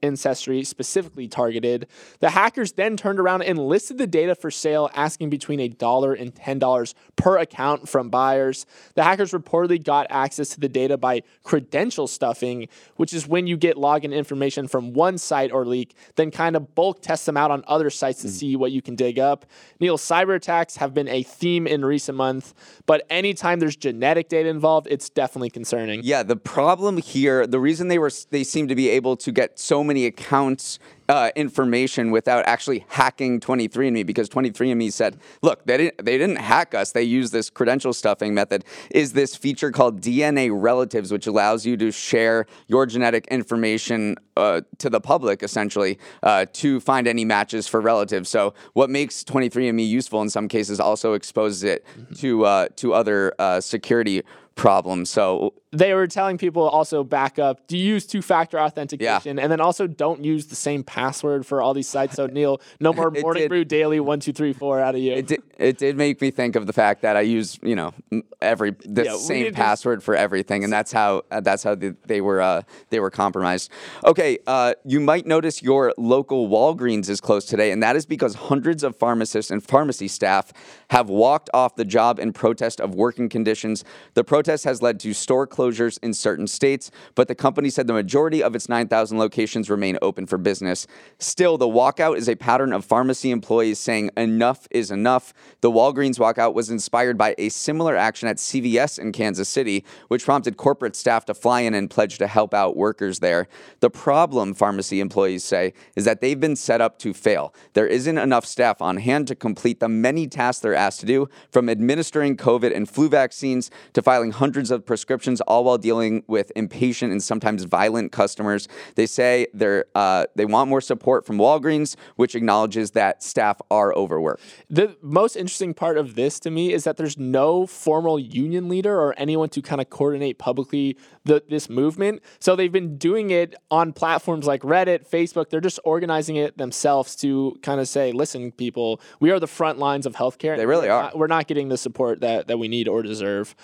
ancestry 0.01 0.63
specifically 0.63 1.27
targeted. 1.27 1.87
The 2.21 2.29
hackers 2.29 2.71
then 2.71 2.95
turned 2.95 3.19
around 3.19 3.41
and 3.41 3.59
listed 3.59 3.97
the 3.97 4.07
data 4.07 4.35
for 4.35 4.51
sale, 4.51 4.89
asking 4.95 5.29
between 5.29 5.59
a 5.59 5.67
dollar 5.67 6.13
and 6.13 6.33
$10 6.33 6.93
per 7.17 7.37
account 7.37 7.89
from 7.89 8.09
buyers. 8.09 8.65
The 8.95 9.03
hackers 9.03 9.31
reportedly 9.31 9.83
got 9.83 10.07
access 10.09 10.47
to 10.49 10.61
the 10.61 10.69
data 10.69 10.97
by 10.97 11.23
credential 11.43 12.07
stuffing, 12.07 12.69
which 12.95 13.13
is 13.13 13.27
when 13.27 13.47
you 13.47 13.57
get 13.57 13.75
login 13.75 14.13
information 14.13 14.69
from 14.69 14.93
one 14.93 15.17
site 15.17 15.51
or 15.51 15.65
leak, 15.65 15.93
then 16.15 16.31
kind 16.31 16.55
of 16.55 16.73
bulk 16.73 17.01
test 17.01 17.25
them 17.25 17.35
out 17.35 17.51
on 17.51 17.65
other 17.67 17.89
sites 17.98 18.22
to 18.22 18.27
mm. 18.27 18.32
see 18.32 18.56
what 18.56 18.72
you 18.72 18.82
can 18.82 18.96
dig 18.96 19.20
up. 19.20 19.46
Neal, 19.80 19.98
cyber 19.98 20.36
attacks 20.36 20.77
have 20.77 20.94
been 20.94 21.08
a 21.08 21.24
theme 21.24 21.68
in 21.68 21.84
recent 21.84 22.18
months, 22.18 22.54
but 22.86 23.06
anytime 23.10 23.60
there's 23.60 23.75
genetic 23.75 24.30
data 24.30 24.50
involved, 24.50 24.88
it's 24.89 25.10
definitely 25.10 25.50
concerning. 25.50 26.01
Yeah, 26.04 26.24
the 26.24 26.36
problem 26.36 26.98
here, 26.98 27.46
the 27.48 27.60
reason 27.60 27.88
they 27.88 28.00
were 28.00 28.12
they 28.30 28.44
seem 28.44 28.68
to 28.68 28.75
be 28.75 28.89
able 28.89 29.18
to 29.18 29.32
get 29.32 29.60
so 29.60 29.84
many 29.84 30.06
accounts 30.06 30.80
uh, 31.09 31.31
information 31.35 32.11
without 32.11 32.45
actually 32.45 32.85
hacking 32.89 33.39
23andMe 33.39 34.05
because 34.05 34.29
23andMe 34.29 34.91
said, 34.91 35.17
look, 35.41 35.65
they 35.65 35.77
didn't, 35.77 36.05
they 36.05 36.17
didn't 36.17 36.37
hack 36.37 36.75
us. 36.75 36.91
They 36.91 37.03
used 37.03 37.33
this 37.33 37.49
credential 37.49 37.93
stuffing 37.93 38.33
method. 38.33 38.65
Is 38.91 39.13
this 39.13 39.35
feature 39.35 39.71
called 39.71 40.01
DNA 40.01 40.49
Relatives, 40.51 41.11
which 41.11 41.27
allows 41.27 41.65
you 41.65 41.77
to 41.77 41.91
share 41.91 42.45
your 42.67 42.85
genetic 42.85 43.27
information 43.27 44.15
uh, 44.35 44.61
to 44.77 44.89
the 44.89 45.01
public, 45.01 45.43
essentially, 45.43 45.97
uh, 46.23 46.45
to 46.53 46.79
find 46.79 47.07
any 47.07 47.25
matches 47.25 47.67
for 47.67 47.81
relatives. 47.81 48.29
So, 48.29 48.53
what 48.73 48.89
makes 48.89 49.23
23andMe 49.23 49.87
useful 49.87 50.21
in 50.21 50.29
some 50.29 50.47
cases 50.47 50.79
also 50.79 51.13
exposes 51.13 51.63
it 51.63 51.85
mm-hmm. 51.85 52.13
to 52.15 52.45
uh, 52.45 52.67
to 52.75 52.93
other 52.93 53.33
uh, 53.39 53.61
security 53.61 54.23
problems. 54.57 55.09
So 55.09 55.53
they 55.71 55.93
were 55.93 56.07
telling 56.07 56.38
people 56.38 56.67
also 56.67 57.03
back 57.03 57.38
up 57.38 57.67
to 57.67 57.77
use 57.77 58.05
two 58.05 58.21
factor 58.21 58.59
authentication 58.59 59.38
yeah. 59.38 59.43
and 59.43 59.51
then 59.51 59.59
also 59.59 59.86
don't 59.86 60.24
use 60.24 60.47
the 60.47 60.55
same 60.55 60.83
password 60.83 61.45
for 61.45 61.62
all 61.62 61.74
these 61.74 61.89
sites. 61.89 62.15
So 62.15 62.27
Neal, 62.38 62.62
no 62.79 62.93
more 62.93 63.12
morning 63.12 63.43
did, 63.43 63.50
brew 63.50 63.65
daily 63.65 64.00
one 64.00 64.19
two 64.19 64.31
three 64.31 64.53
four 64.53 64.79
out 64.79 64.95
of 64.95 65.01
you. 65.01 65.13
It 65.13 65.27
did, 65.27 65.43
it 65.57 65.77
did 65.77 65.97
make 65.97 66.21
me 66.21 66.31
think 66.31 66.55
of 66.55 66.67
the 66.67 66.74
fact 66.74 67.01
that 67.01 67.17
I 67.17 67.21
use 67.21 67.59
you 67.62 67.75
know 67.75 67.93
every 68.41 68.75
the 68.86 69.05
yeah, 69.05 69.17
same 69.17 69.53
password 69.53 70.03
for 70.03 70.15
everything, 70.15 70.63
and 70.63 70.71
that's 70.71 70.91
how 70.91 71.24
uh, 71.31 71.41
that's 71.41 71.63
how 71.63 71.75
they, 71.75 71.93
they 72.05 72.21
were 72.21 72.41
uh, 72.41 72.62
they 72.89 73.00
were 73.00 73.12
compromised. 73.12 73.69
Okay, 74.05 74.38
uh, 74.47 74.74
you 74.86 75.00
might 75.00 75.25
notice 75.25 75.62
your 75.62 75.93
local 75.97 76.47
Walgreens 76.47 77.09
is 77.09 77.19
closed 77.19 77.50
today, 77.50 77.71
and 77.71 77.83
that 77.83 77.95
is 77.95 78.05
because 78.05 78.36
hundreds 78.36 78.83
of 78.83 78.95
pharmacists 78.95 79.51
and 79.51 79.62
pharmacy 79.63 80.07
staff 80.07 80.53
have 80.91 81.09
walked 81.09 81.50
off 81.53 81.75
the 81.75 81.86
job 81.86 82.19
in 82.19 82.31
protest 82.31 82.79
of 82.79 82.95
working 82.95 83.27
conditions. 83.27 83.83
The 84.13 84.24
protest 84.24 84.63
has 84.63 84.81
led 84.81 85.00
to 85.01 85.13
store 85.13 85.45
closures 85.57 85.97
in 86.03 86.13
certain 86.13 86.47
states, 86.47 86.91
but 87.15 87.27
the 87.27 87.35
company 87.35 87.69
said 87.69 87.87
the 87.87 87.93
majority 87.93 88.43
of 88.43 88.55
its 88.55 88.69
9,000 88.69 89.17
locations 89.17 89.69
remain 89.69 89.97
open 90.01 90.27
for 90.27 90.37
business. 90.37 90.85
Still, 91.17 91.57
the 91.57 91.67
walkout 91.67 92.17
is 92.17 92.29
a 92.29 92.35
pattern 92.35 92.73
of 92.73 92.85
pharmacy 92.85 93.31
employees 93.31 93.79
saying 93.79 94.11
enough 94.15 94.67
is 94.71 94.91
enough. 94.91 95.33
The 95.61 95.71
Walgreens 95.71 96.19
walkout 96.19 96.53
was 96.53 96.69
inspired 96.69 97.17
by 97.17 97.33
a 97.37 97.49
similar 97.49 97.95
action 97.95 98.27
at 98.27 98.37
CVS 98.37 98.99
in 98.99 99.11
Kansas 99.11 99.49
City, 99.49 99.83
which 100.07 100.25
prompted 100.25 100.57
corporate 100.57 100.95
staff 100.95 101.25
to 101.25 101.33
fly 101.33 101.61
in 101.61 101.73
and 101.73 101.89
pledge 101.89 102.17
to 102.19 102.27
help 102.27 102.53
out 102.53 102.77
workers 102.77 103.19
there. 103.19 103.47
The 103.79 103.89
problem, 103.89 104.53
pharmacy 104.53 104.99
employees 104.99 105.43
say, 105.43 105.73
is 105.95 106.05
that 106.05 106.21
they've 106.21 106.39
been 106.39 106.55
set 106.55 106.81
up 106.81 106.99
to 106.99 107.13
fail. 107.13 107.53
There 107.73 107.87
isn't 107.87 108.17
enough 108.17 108.45
staff 108.45 108.81
on 108.81 108.97
hand 108.97 109.27
to 109.29 109.35
complete 109.35 109.79
the 109.79 109.89
many 109.89 110.27
tasks 110.27 110.61
they're 110.61 110.75
asked 110.75 110.99
to 110.99 111.05
do, 111.05 111.29
from 111.51 111.69
administering 111.69 112.37
COVID 112.37 112.75
and 112.75 112.89
flu 112.89 113.09
vaccines 113.09 113.71
to 113.93 114.01
filing 114.01 114.31
hundreds 114.31 114.71
of 114.71 114.85
prescriptions, 114.85 115.41
all 115.48 115.63
while 115.63 115.77
dealing 115.77 116.24
with 116.27 116.51
impatient 116.56 117.12
and 117.12 117.24
sometimes 117.24 117.63
violent 117.63 118.12
customers. 118.12 118.68
They 118.96 119.06
say 119.06 119.48
they're 119.54 119.86
uh, 119.96 120.25
they 120.36 120.46
want 120.46 120.70
more 120.70 120.82
support 120.82 121.25
from 121.25 121.38
Walgreens, 121.38 121.96
which 122.16 122.36
acknowledges 122.36 122.92
that 122.92 123.24
staff 123.24 123.60
are 123.72 123.94
overworked. 123.96 124.44
The 124.70 124.96
most 125.01 125.36
interesting 125.36 125.74
part 125.74 125.98
of 125.98 126.16
this 126.16 126.39
to 126.42 126.51
me 126.51 126.74
is 126.74 126.84
that 126.84 126.98
there's 126.98 127.18
no 127.18 127.66
formal 127.66 128.20
union 128.20 128.70
leader 128.70 129.00
or 129.00 129.13
anyone 129.18 129.50
to 129.50 129.62
kind 129.62 129.82
of 129.82 129.89
coordinate 129.89 130.38
publicly 130.38 130.98
the, 131.24 131.44
this 131.48 131.70
movement. 131.70 132.24
So 132.39 132.56
they've 132.56 132.72
been 132.72 132.98
doing 132.98 133.30
it 133.30 133.56
on 133.70 133.94
platforms 133.94 134.48
like 134.48 134.62
Reddit, 134.62 135.08
Facebook. 135.08 135.50
They're 135.50 135.62
just 135.62 135.80
organizing 135.84 136.38
it 136.38 136.58
themselves 136.58 137.16
to 137.18 137.58
kind 137.62 137.80
of 137.80 137.88
say, 137.88 138.12
listen, 138.12 138.51
people, 138.51 139.01
we 139.20 139.32
are 139.32 139.39
the 139.39 139.48
front 139.48 139.77
lines 139.77 140.06
of 140.06 140.16
healthcare. 140.16 140.58
They 140.58 140.66
really 140.66 140.89
are. 140.89 141.04
Not, 141.04 141.18
we're 141.18 141.27
not 141.27 141.48
getting 141.48 141.70
the 141.70 141.77
support 141.77 142.22
that, 142.22 142.48
that 142.48 142.58
we 142.58 142.68
need 142.68 142.88
or 142.88 143.04
deserve. 143.04 143.56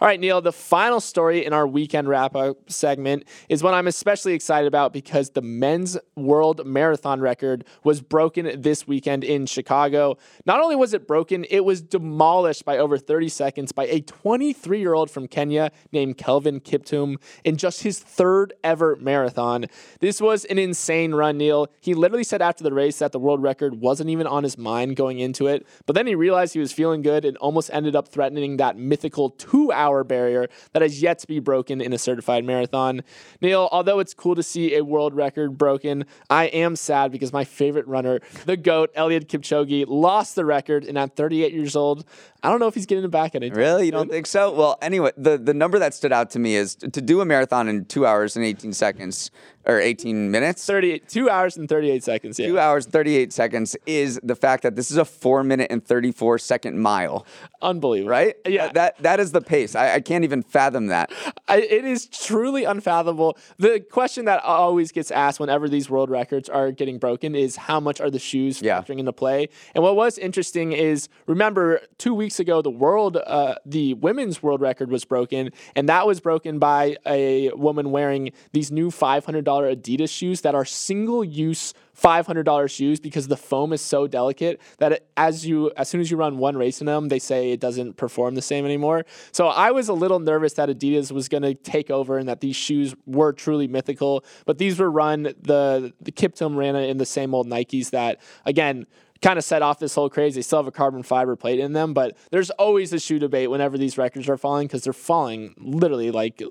All 0.00 0.08
right, 0.08 0.20
Neal, 0.20 0.40
the 0.40 0.52
final 0.52 1.00
story 1.00 1.31
in 1.40 1.52
our 1.52 1.66
weekend 1.66 2.08
wrap 2.08 2.36
up 2.36 2.70
segment 2.70 3.24
is 3.48 3.62
one 3.62 3.74
I'm 3.74 3.86
especially 3.86 4.34
excited 4.34 4.66
about 4.68 4.92
because 4.92 5.30
the 5.30 5.42
men's 5.42 5.96
world 6.16 6.66
marathon 6.66 7.20
record 7.20 7.64
was 7.84 8.00
broken 8.00 8.60
this 8.60 8.86
weekend 8.86 9.24
in 9.24 9.46
Chicago. 9.46 10.18
Not 10.44 10.60
only 10.60 10.76
was 10.76 10.94
it 10.94 11.06
broken, 11.06 11.44
it 11.50 11.64
was 11.64 11.80
demolished 11.80 12.64
by 12.64 12.78
over 12.78 12.98
30 12.98 13.28
seconds 13.28 13.72
by 13.72 13.86
a 13.86 14.00
23 14.00 14.78
year 14.78 14.94
old 14.94 15.10
from 15.10 15.26
Kenya 15.28 15.70
named 15.92 16.18
Kelvin 16.18 16.60
Kiptum 16.60 17.16
in 17.44 17.56
just 17.56 17.82
his 17.82 17.98
third 17.98 18.52
ever 18.62 18.96
marathon. 18.96 19.66
This 20.00 20.20
was 20.20 20.44
an 20.46 20.58
insane 20.58 21.14
run, 21.14 21.38
Neal. 21.38 21.68
He 21.80 21.94
literally 21.94 22.24
said 22.24 22.42
after 22.42 22.62
the 22.62 22.72
race 22.72 22.98
that 22.98 23.12
the 23.12 23.18
world 23.18 23.42
record 23.42 23.80
wasn't 23.80 24.10
even 24.10 24.26
on 24.26 24.42
his 24.42 24.58
mind 24.58 24.96
going 24.96 25.18
into 25.18 25.46
it, 25.46 25.66
but 25.86 25.94
then 25.94 26.06
he 26.06 26.14
realized 26.14 26.52
he 26.54 26.60
was 26.60 26.72
feeling 26.72 27.02
good 27.02 27.24
and 27.24 27.36
almost 27.38 27.70
ended 27.72 27.96
up 27.96 28.08
threatening 28.08 28.56
that 28.58 28.76
mythical 28.76 29.30
two 29.30 29.72
hour 29.72 30.04
barrier 30.04 30.48
that 30.72 30.82
has 30.82 31.00
yet 31.00 31.20
to 31.22 31.26
be 31.26 31.40
broken 31.40 31.80
in 31.80 31.92
a 31.92 31.98
certified 31.98 32.44
marathon. 32.44 33.02
Neal, 33.40 33.68
although 33.72 33.98
it's 33.98 34.14
cool 34.14 34.34
to 34.34 34.42
see 34.42 34.76
a 34.76 34.84
world 34.84 35.14
record 35.14 35.58
broken, 35.58 36.04
I 36.30 36.44
am 36.44 36.76
sad 36.76 37.10
because 37.10 37.32
my 37.32 37.44
favorite 37.44 37.86
runner, 37.86 38.20
the 38.44 38.56
GOAT, 38.56 38.94
Eliud 38.94 39.26
Kipchoge, 39.26 39.84
lost 39.88 40.34
the 40.34 40.44
record 40.44 40.84
and 40.84 40.98
at 40.98 41.16
38 41.16 41.52
years 41.52 41.74
old, 41.74 42.04
I 42.42 42.50
don't 42.50 42.58
know 42.58 42.66
if 42.66 42.74
he's 42.74 42.86
getting 42.86 43.04
it 43.04 43.10
back 43.10 43.34
anytime. 43.34 43.56
Really? 43.56 43.86
You 43.86 43.92
don't 43.92 44.10
think 44.10 44.26
so? 44.26 44.52
Well, 44.52 44.78
anyway, 44.82 45.12
the, 45.16 45.38
the 45.38 45.54
number 45.54 45.78
that 45.78 45.94
stood 45.94 46.12
out 46.12 46.30
to 46.30 46.38
me 46.38 46.56
is 46.56 46.74
to 46.74 47.00
do 47.00 47.20
a 47.20 47.24
marathon 47.24 47.68
in 47.68 47.84
two 47.84 48.04
hours 48.04 48.36
and 48.36 48.44
18 48.44 48.72
seconds 48.72 49.30
or 49.64 49.78
18 49.78 50.30
minutes. 50.30 50.66
38, 50.66 51.08
two 51.08 51.30
hours 51.30 51.56
and 51.56 51.68
38 51.68 52.02
seconds. 52.02 52.38
Yeah. 52.38 52.46
Two 52.48 52.58
hours, 52.58 52.86
38 52.86 53.32
seconds 53.32 53.76
is 53.86 54.18
the 54.22 54.34
fact 54.34 54.62
that 54.64 54.74
this 54.74 54.90
is 54.90 54.96
a 54.96 55.04
four 55.04 55.44
minute 55.44 55.68
and 55.70 55.84
34 55.84 56.38
second 56.38 56.80
mile. 56.80 57.24
Unbelievable. 57.60 58.10
Right? 58.10 58.34
Yeah. 58.46 58.72
That, 58.72 59.00
that 59.02 59.20
is 59.20 59.32
the 59.32 59.40
pace. 59.40 59.76
I, 59.76 59.94
I 59.94 60.00
can't 60.00 60.24
even 60.24 60.42
fathom 60.42 60.88
that. 60.88 61.12
I, 61.46 61.58
it 61.58 61.84
is 61.84 62.06
truly 62.06 62.64
unfathomable. 62.64 63.38
The 63.58 63.80
question 63.80 64.24
that 64.24 64.42
always 64.42 64.90
gets 64.90 65.10
asked 65.10 65.38
whenever 65.38 65.68
these 65.68 65.88
world 65.88 66.10
records 66.10 66.48
are 66.48 66.72
getting 66.72 66.98
broken 66.98 67.34
is 67.34 67.56
how 67.56 67.78
much 67.78 68.00
are 68.00 68.10
the 68.10 68.18
shoes 68.18 68.60
factoring 68.60 68.94
yeah. 68.94 69.00
into 69.00 69.12
play? 69.12 69.48
And 69.74 69.84
what 69.84 69.94
was 69.94 70.18
interesting 70.18 70.72
is 70.72 71.08
remember, 71.26 71.80
two 71.98 72.14
weeks 72.14 72.32
weeks 72.32 72.40
ago, 72.40 72.62
the 72.62 72.70
world, 72.70 73.18
uh, 73.18 73.56
the 73.66 73.92
women's 73.92 74.42
world 74.42 74.62
record 74.62 74.90
was 74.90 75.04
broken, 75.04 75.50
and 75.76 75.86
that 75.86 76.06
was 76.06 76.18
broken 76.18 76.58
by 76.58 76.96
a 77.04 77.50
woman 77.50 77.90
wearing 77.90 78.32
these 78.52 78.72
new 78.72 78.90
$500 78.90 79.44
Adidas 79.60 80.10
shoes 80.10 80.40
that 80.40 80.54
are 80.54 80.64
single 80.64 81.22
use 81.22 81.74
$500 82.00 82.70
shoes 82.70 83.00
because 83.00 83.28
the 83.28 83.36
foam 83.36 83.72
is 83.72 83.80
so 83.80 84.06
delicate 84.06 84.60
that 84.78 85.04
as 85.16 85.46
you 85.46 85.70
as 85.76 85.88
soon 85.88 86.00
as 86.00 86.10
you 86.10 86.16
run 86.16 86.38
one 86.38 86.56
race 86.56 86.80
in 86.80 86.86
them 86.86 87.08
they 87.08 87.18
say 87.18 87.52
it 87.52 87.60
doesn't 87.60 87.96
perform 87.96 88.34
the 88.34 88.42
same 88.42 88.64
anymore. 88.64 89.04
So 89.30 89.48
i 89.48 89.70
was 89.70 89.88
a 89.88 89.92
little 89.92 90.18
nervous 90.18 90.54
that 90.54 90.68
adidas 90.68 91.12
was 91.12 91.28
going 91.28 91.42
to 91.42 91.54
take 91.54 91.90
over 91.90 92.18
and 92.18 92.28
that 92.28 92.40
these 92.40 92.56
shoes 92.56 92.94
were 93.06 93.32
truly 93.32 93.68
mythical 93.68 94.24
but 94.46 94.58
these 94.58 94.78
were 94.78 94.90
run 94.90 95.22
the 95.22 95.92
the 96.00 96.12
kiptum 96.12 96.56
ran 96.56 96.74
in 96.76 96.98
the 96.98 97.06
same 97.06 97.34
old 97.34 97.46
nikes 97.46 97.90
that 97.90 98.20
again 98.46 98.86
kind 99.22 99.38
of 99.38 99.44
set 99.44 99.62
off 99.62 99.78
this 99.78 99.94
whole 99.94 100.10
craze. 100.10 100.34
They 100.34 100.42
still 100.42 100.58
have 100.58 100.66
a 100.66 100.72
carbon 100.72 101.02
fiber 101.02 101.36
plate 101.36 101.60
in 101.60 101.72
them, 101.72 101.94
but 101.94 102.16
there's 102.30 102.50
always 102.50 102.92
a 102.92 102.98
shoe 102.98 103.18
debate 103.18 103.50
whenever 103.50 103.78
these 103.78 103.96
records 103.96 104.28
are 104.28 104.36
falling 104.36 104.66
because 104.66 104.82
they're 104.82 104.92
falling 104.92 105.54
literally 105.58 106.10
like 106.10 106.42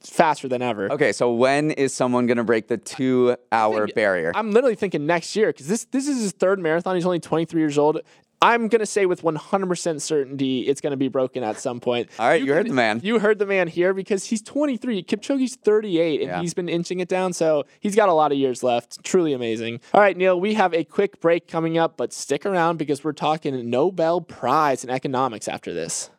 faster 0.00 0.48
than 0.48 0.62
ever. 0.62 0.90
Okay, 0.92 1.12
so 1.12 1.32
when 1.32 1.72
is 1.72 1.92
someone 1.92 2.26
going 2.26 2.38
to 2.38 2.44
break 2.44 2.68
the 2.68 2.78
two 2.78 3.36
hour 3.52 3.88
barrier? 3.88 4.32
I'm 4.34 4.52
literally 4.52 4.76
thinking 4.76 5.06
next 5.06 5.34
year 5.36 5.48
because 5.48 5.66
this 5.66 5.84
this 5.86 6.06
is 6.06 6.22
his 6.22 6.32
third 6.32 6.60
marathon. 6.60 6.94
He's 6.94 7.06
only 7.06 7.20
23 7.20 7.60
years 7.60 7.76
old 7.76 8.00
I'm 8.42 8.68
going 8.68 8.80
to 8.80 8.86
say 8.86 9.04
with 9.06 9.22
100% 9.22 10.00
certainty 10.00 10.60
it's 10.62 10.80
going 10.80 10.92
to 10.92 10.96
be 10.96 11.08
broken 11.08 11.42
at 11.44 11.58
some 11.58 11.78
point. 11.80 12.08
All 12.18 12.26
right, 12.28 12.42
you, 12.42 12.52
heard 12.52 12.66
the 12.68 12.72
man. 12.72 13.00
You 13.02 13.18
heard 13.18 13.38
the 13.38 13.46
man 13.46 13.68
here 13.68 13.92
because 13.92 14.24
he's 14.24 14.40
23. 14.42 15.02
Kipchoge's 15.02 15.56
38 15.56 16.20
and 16.22 16.28
Yeah. 16.30 16.40
he's 16.40 16.54
been 16.54 16.68
inching 16.68 17.00
it 17.00 17.08
down. 17.08 17.32
So 17.34 17.64
he's 17.80 17.94
got 17.94 18.08
a 18.08 18.14
lot 18.14 18.32
of 18.32 18.38
years 18.38 18.62
left. 18.62 19.02
Truly 19.04 19.32
amazing. 19.34 19.80
All 19.92 20.00
right, 20.00 20.16
Neal, 20.16 20.40
we 20.40 20.54
have 20.54 20.72
a 20.72 20.84
quick 20.84 21.20
break 21.20 21.48
coming 21.48 21.76
up, 21.76 21.96
but 21.96 22.12
stick 22.12 22.46
around 22.46 22.78
because 22.78 23.04
we're 23.04 23.12
talking 23.12 23.68
Nobel 23.68 24.20
Prize 24.22 24.84
in 24.84 24.90
economics 24.90 25.46
after 25.46 25.74
this. 25.74 26.10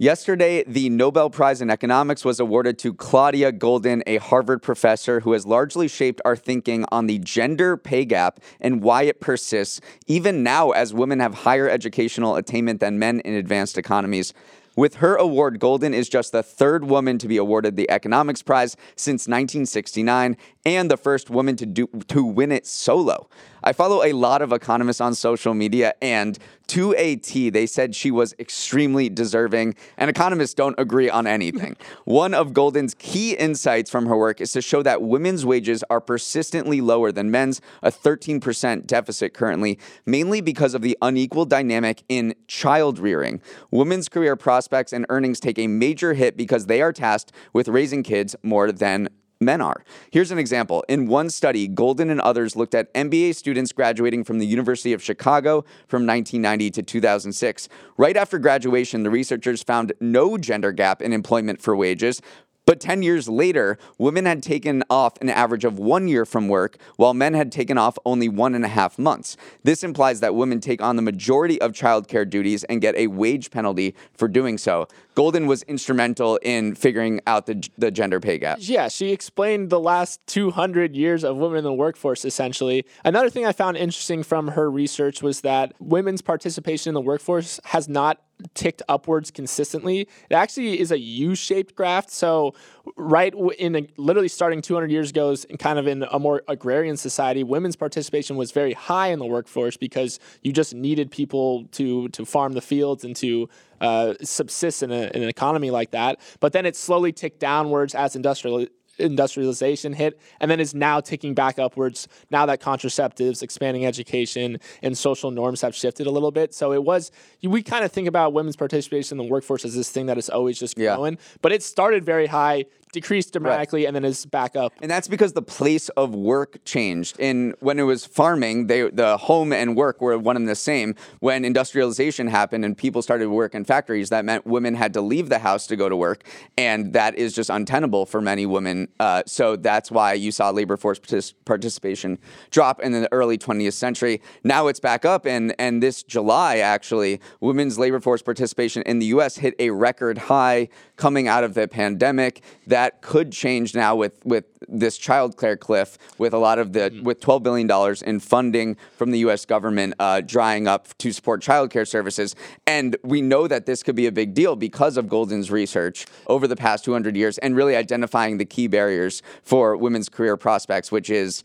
Yesterday, 0.00 0.62
the 0.64 0.90
Nobel 0.90 1.28
Prize 1.28 1.60
in 1.60 1.70
Economics 1.70 2.24
was 2.24 2.38
awarded 2.38 2.78
to 2.78 2.94
Claudia 2.94 3.50
Goldin, 3.50 4.04
a 4.06 4.18
Harvard 4.18 4.62
professor 4.62 5.18
who 5.18 5.32
has 5.32 5.44
largely 5.44 5.88
shaped 5.88 6.20
our 6.24 6.36
thinking 6.36 6.84
on 6.92 7.08
the 7.08 7.18
gender 7.18 7.76
pay 7.76 8.04
gap 8.04 8.38
and 8.60 8.80
why 8.80 9.02
it 9.02 9.20
persists, 9.20 9.80
even 10.06 10.44
now 10.44 10.70
as 10.70 10.94
women 10.94 11.18
have 11.18 11.34
higher 11.34 11.68
educational 11.68 12.36
attainment 12.36 12.78
than 12.78 13.00
men 13.00 13.18
in 13.24 13.34
advanced 13.34 13.76
economies. 13.76 14.32
With 14.76 14.94
her 14.98 15.16
award, 15.16 15.58
Golden 15.58 15.92
is 15.92 16.08
just 16.08 16.30
the 16.30 16.44
third 16.44 16.84
woman 16.84 17.18
to 17.18 17.26
be 17.26 17.36
awarded 17.36 17.74
the 17.74 17.90
Economics 17.90 18.44
Prize 18.44 18.76
since 18.94 19.26
1969 19.26 20.36
and 20.64 20.88
the 20.88 20.96
first 20.96 21.28
woman 21.28 21.56
to 21.56 21.66
do 21.66 21.88
to 22.06 22.22
win 22.22 22.52
it 22.52 22.68
solo. 22.68 23.28
I 23.68 23.74
follow 23.74 24.02
a 24.02 24.14
lot 24.14 24.40
of 24.40 24.50
economists 24.50 24.98
on 24.98 25.14
social 25.14 25.52
media, 25.52 25.92
and 26.00 26.38
to 26.68 26.94
a 26.96 27.16
T, 27.16 27.50
they 27.50 27.66
said 27.66 27.94
she 27.94 28.10
was 28.10 28.34
extremely 28.38 29.10
deserving, 29.10 29.74
and 29.98 30.08
economists 30.08 30.54
don't 30.54 30.74
agree 30.78 31.10
on 31.10 31.26
anything. 31.26 31.76
One 32.06 32.32
of 32.32 32.54
Goldin's 32.54 32.94
key 32.94 33.34
insights 33.34 33.90
from 33.90 34.06
her 34.06 34.16
work 34.16 34.40
is 34.40 34.52
to 34.52 34.62
show 34.62 34.82
that 34.84 35.02
women's 35.02 35.44
wages 35.44 35.84
are 35.90 36.00
persistently 36.00 36.80
lower 36.80 37.12
than 37.12 37.30
men's, 37.30 37.60
a 37.82 37.90
13% 37.90 38.86
deficit 38.86 39.34
currently, 39.34 39.78
mainly 40.06 40.40
because 40.40 40.72
of 40.72 40.80
the 40.80 40.96
unequal 41.02 41.44
dynamic 41.44 42.04
in 42.08 42.34
child 42.46 42.98
rearing. 42.98 43.38
Women's 43.70 44.08
career 44.08 44.34
prospects 44.34 44.94
and 44.94 45.04
earnings 45.10 45.40
take 45.40 45.58
a 45.58 45.66
major 45.66 46.14
hit 46.14 46.38
because 46.38 46.66
they 46.66 46.80
are 46.80 46.92
tasked 46.94 47.32
with 47.52 47.68
raising 47.68 48.02
kids 48.02 48.34
more 48.42 48.72
than 48.72 49.10
men 49.40 49.60
are. 49.60 49.84
Here's 50.10 50.30
an 50.30 50.38
example. 50.38 50.84
In 50.88 51.06
one 51.06 51.30
study, 51.30 51.68
Goldin 51.68 52.10
and 52.10 52.20
others 52.20 52.56
looked 52.56 52.74
at 52.74 52.92
MBA 52.94 53.34
students 53.34 53.72
graduating 53.72 54.24
from 54.24 54.38
the 54.38 54.46
University 54.46 54.92
of 54.92 55.02
Chicago 55.02 55.64
from 55.86 56.06
1990 56.06 56.70
to 56.72 56.82
2006. 56.82 57.68
Right 57.96 58.16
after 58.16 58.38
graduation, 58.38 59.04
the 59.04 59.10
researchers 59.10 59.62
found 59.62 59.92
no 60.00 60.38
gender 60.38 60.72
gap 60.72 61.00
in 61.00 61.12
employment 61.12 61.62
for 61.62 61.76
wages. 61.76 62.20
But 62.68 62.80
10 62.80 63.02
years 63.02 63.30
later, 63.30 63.78
women 63.96 64.26
had 64.26 64.42
taken 64.42 64.84
off 64.90 65.14
an 65.22 65.30
average 65.30 65.64
of 65.64 65.78
one 65.78 66.06
year 66.06 66.26
from 66.26 66.48
work, 66.48 66.76
while 66.96 67.14
men 67.14 67.32
had 67.32 67.50
taken 67.50 67.78
off 67.78 67.96
only 68.04 68.28
one 68.28 68.54
and 68.54 68.62
a 68.62 68.68
half 68.68 68.98
months. 68.98 69.38
This 69.62 69.82
implies 69.82 70.20
that 70.20 70.34
women 70.34 70.60
take 70.60 70.82
on 70.82 70.96
the 70.96 71.00
majority 71.00 71.58
of 71.62 71.72
childcare 71.72 72.28
duties 72.28 72.64
and 72.64 72.82
get 72.82 72.94
a 72.94 73.06
wage 73.06 73.50
penalty 73.50 73.94
for 74.12 74.28
doing 74.28 74.58
so. 74.58 74.86
Goldin 75.16 75.46
was 75.46 75.62
instrumental 75.62 76.38
in 76.42 76.74
figuring 76.74 77.22
out 77.26 77.46
the, 77.46 77.66
the 77.78 77.90
gender 77.90 78.20
pay 78.20 78.36
gap. 78.36 78.58
Yeah, 78.60 78.88
she 78.88 79.12
explained 79.12 79.70
the 79.70 79.80
last 79.80 80.20
200 80.26 80.94
years 80.94 81.24
of 81.24 81.38
women 81.38 81.56
in 81.56 81.64
the 81.64 81.72
workforce, 81.72 82.26
essentially. 82.26 82.84
Another 83.02 83.30
thing 83.30 83.46
I 83.46 83.52
found 83.52 83.78
interesting 83.78 84.22
from 84.22 84.48
her 84.48 84.70
research 84.70 85.22
was 85.22 85.40
that 85.40 85.72
women's 85.80 86.20
participation 86.20 86.90
in 86.90 86.94
the 86.94 87.00
workforce 87.00 87.60
has 87.64 87.88
not 87.88 88.20
ticked 88.54 88.82
upwards 88.88 89.30
consistently. 89.30 90.08
It 90.30 90.34
actually 90.34 90.80
is 90.80 90.90
a 90.92 90.98
U-shaped 90.98 91.74
graph. 91.74 92.10
So, 92.10 92.54
right 92.96 93.34
in 93.58 93.76
a, 93.76 93.86
literally 93.96 94.28
starting 94.28 94.62
200 94.62 94.90
years 94.90 95.10
ago, 95.10 95.34
in 95.48 95.56
kind 95.56 95.78
of 95.78 95.86
in 95.86 96.04
a 96.10 96.18
more 96.18 96.42
agrarian 96.48 96.96
society, 96.96 97.44
women's 97.44 97.76
participation 97.76 98.36
was 98.36 98.52
very 98.52 98.72
high 98.72 99.08
in 99.08 99.18
the 99.18 99.26
workforce 99.26 99.76
because 99.76 100.18
you 100.42 100.52
just 100.52 100.74
needed 100.74 101.10
people 101.10 101.64
to 101.72 102.08
to 102.10 102.24
farm 102.24 102.52
the 102.52 102.60
fields 102.60 103.04
and 103.04 103.14
to 103.16 103.48
uh, 103.80 104.14
subsist 104.22 104.82
in, 104.82 104.90
a, 104.90 105.10
in 105.14 105.22
an 105.22 105.28
economy 105.28 105.70
like 105.70 105.92
that. 105.92 106.20
But 106.40 106.52
then 106.52 106.66
it 106.66 106.76
slowly 106.76 107.12
ticked 107.12 107.40
downwards 107.40 107.94
as 107.94 108.16
industrial 108.16 108.66
industrialization 108.98 109.92
hit 109.92 110.20
and 110.40 110.50
then 110.50 110.60
is 110.60 110.74
now 110.74 111.00
ticking 111.00 111.34
back 111.34 111.58
upwards 111.58 112.08
now 112.30 112.46
that 112.46 112.60
contraceptives 112.60 113.42
expanding 113.42 113.84
education 113.86 114.58
and 114.82 114.96
social 114.96 115.30
norms 115.30 115.60
have 115.60 115.74
shifted 115.74 116.06
a 116.06 116.10
little 116.10 116.30
bit 116.30 116.52
so 116.54 116.72
it 116.72 116.82
was 116.84 117.10
we 117.42 117.62
kind 117.62 117.84
of 117.84 117.92
think 117.92 118.08
about 118.08 118.32
women's 118.32 118.56
participation 118.56 119.18
in 119.20 119.24
the 119.26 119.30
workforce 119.30 119.64
as 119.64 119.74
this 119.74 119.90
thing 119.90 120.06
that 120.06 120.18
is 120.18 120.28
always 120.28 120.58
just 120.58 120.76
Yeah. 120.78 120.94
growing 120.96 121.18
but 121.42 121.52
it 121.52 121.62
started 121.62 122.04
very 122.04 122.26
high 122.26 122.64
decreased 122.92 123.32
dramatically 123.32 123.86
and 123.86 123.94
then 123.94 124.04
is 124.04 124.26
back 124.26 124.56
up 124.56 124.72
And 124.80 124.90
that's 124.90 125.08
because 125.08 125.32
the 125.32 125.42
place 125.42 125.88
of 125.90 126.14
work 126.14 126.64
changed. 126.64 127.18
In 127.18 127.54
when 127.60 127.78
it 127.78 127.82
was 127.82 128.06
farming, 128.06 128.66
they 128.66 128.88
the 128.88 129.16
home 129.16 129.52
and 129.52 129.76
work 129.76 130.00
were 130.00 130.16
one 130.18 130.36
and 130.36 130.48
the 130.48 130.54
same. 130.54 130.94
When 131.20 131.44
industrialization 131.44 132.28
happened 132.28 132.64
and 132.64 132.76
people 132.76 133.02
started 133.02 133.24
to 133.24 133.30
work 133.30 133.54
in 133.54 133.64
factories, 133.64 134.08
that 134.10 134.24
meant 134.24 134.46
women 134.46 134.74
had 134.74 134.94
to 134.94 135.00
leave 135.00 135.28
the 135.28 135.40
house 135.40 135.66
to 135.68 135.76
go 135.76 135.88
to 135.88 135.96
work, 135.96 136.24
and 136.56 136.92
that 136.92 137.16
is 137.16 137.34
just 137.34 137.50
untenable 137.50 138.06
for 138.06 138.20
many 138.20 138.46
women. 138.46 138.88
Uh, 139.00 139.22
so 139.26 139.56
that's 139.56 139.90
why 139.90 140.12
you 140.12 140.30
saw 140.30 140.50
labor 140.50 140.76
force 140.76 140.98
partic- 140.98 141.34
participation 141.44 142.18
drop 142.50 142.80
in 142.80 142.92
the 142.92 143.08
early 143.12 143.38
20th 143.38 143.72
century. 143.72 144.20
Now 144.44 144.68
it's 144.68 144.80
back 144.80 145.04
up, 145.04 145.26
and 145.26 145.54
and 145.58 145.82
this 145.82 146.02
July 146.02 146.58
actually, 146.58 147.20
women's 147.40 147.78
labor 147.78 148.00
force 148.00 148.22
participation 148.22 148.82
in 148.82 148.98
the 148.98 149.06
U.S. 149.06 149.36
hit 149.36 149.54
a 149.58 149.70
record 149.70 150.18
high 150.18 150.68
coming 150.96 151.28
out 151.28 151.44
of 151.44 151.54
the 151.54 151.66
pandemic. 151.68 152.42
That 152.66 152.77
could 153.00 153.32
change 153.32 153.74
now 153.74 153.96
with 153.96 154.24
with 154.24 154.44
this 154.68 154.98
child 154.98 155.36
care 155.38 155.56
cliff, 155.56 155.98
with 156.18 156.32
a 156.32 156.38
lot 156.38 156.58
of 156.58 156.72
the 156.72 157.00
with 157.02 157.20
12 157.20 157.42
billion 157.42 157.66
dollars 157.66 158.02
in 158.02 158.20
funding 158.20 158.76
from 158.96 159.10
the 159.10 159.18
U.S. 159.20 159.44
government 159.44 159.94
uh, 159.98 160.20
drying 160.20 160.66
up 160.66 160.96
to 160.98 161.12
support 161.12 161.42
child 161.42 161.70
care 161.70 161.84
services, 161.84 162.34
and 162.66 162.96
we 163.02 163.20
know 163.20 163.46
that 163.48 163.66
this 163.66 163.82
could 163.82 163.96
be 163.96 164.06
a 164.06 164.12
big 164.12 164.34
deal 164.34 164.56
because 164.56 164.96
of 164.96 165.08
Goldin's 165.08 165.50
research 165.50 166.06
over 166.26 166.46
the 166.46 166.56
past 166.56 166.84
200 166.84 167.16
years, 167.16 167.38
and 167.38 167.56
really 167.56 167.76
identifying 167.76 168.38
the 168.38 168.44
key 168.44 168.66
barriers 168.66 169.22
for 169.42 169.76
women's 169.76 170.08
career 170.08 170.36
prospects, 170.36 170.92
which 170.92 171.10
is 171.10 171.42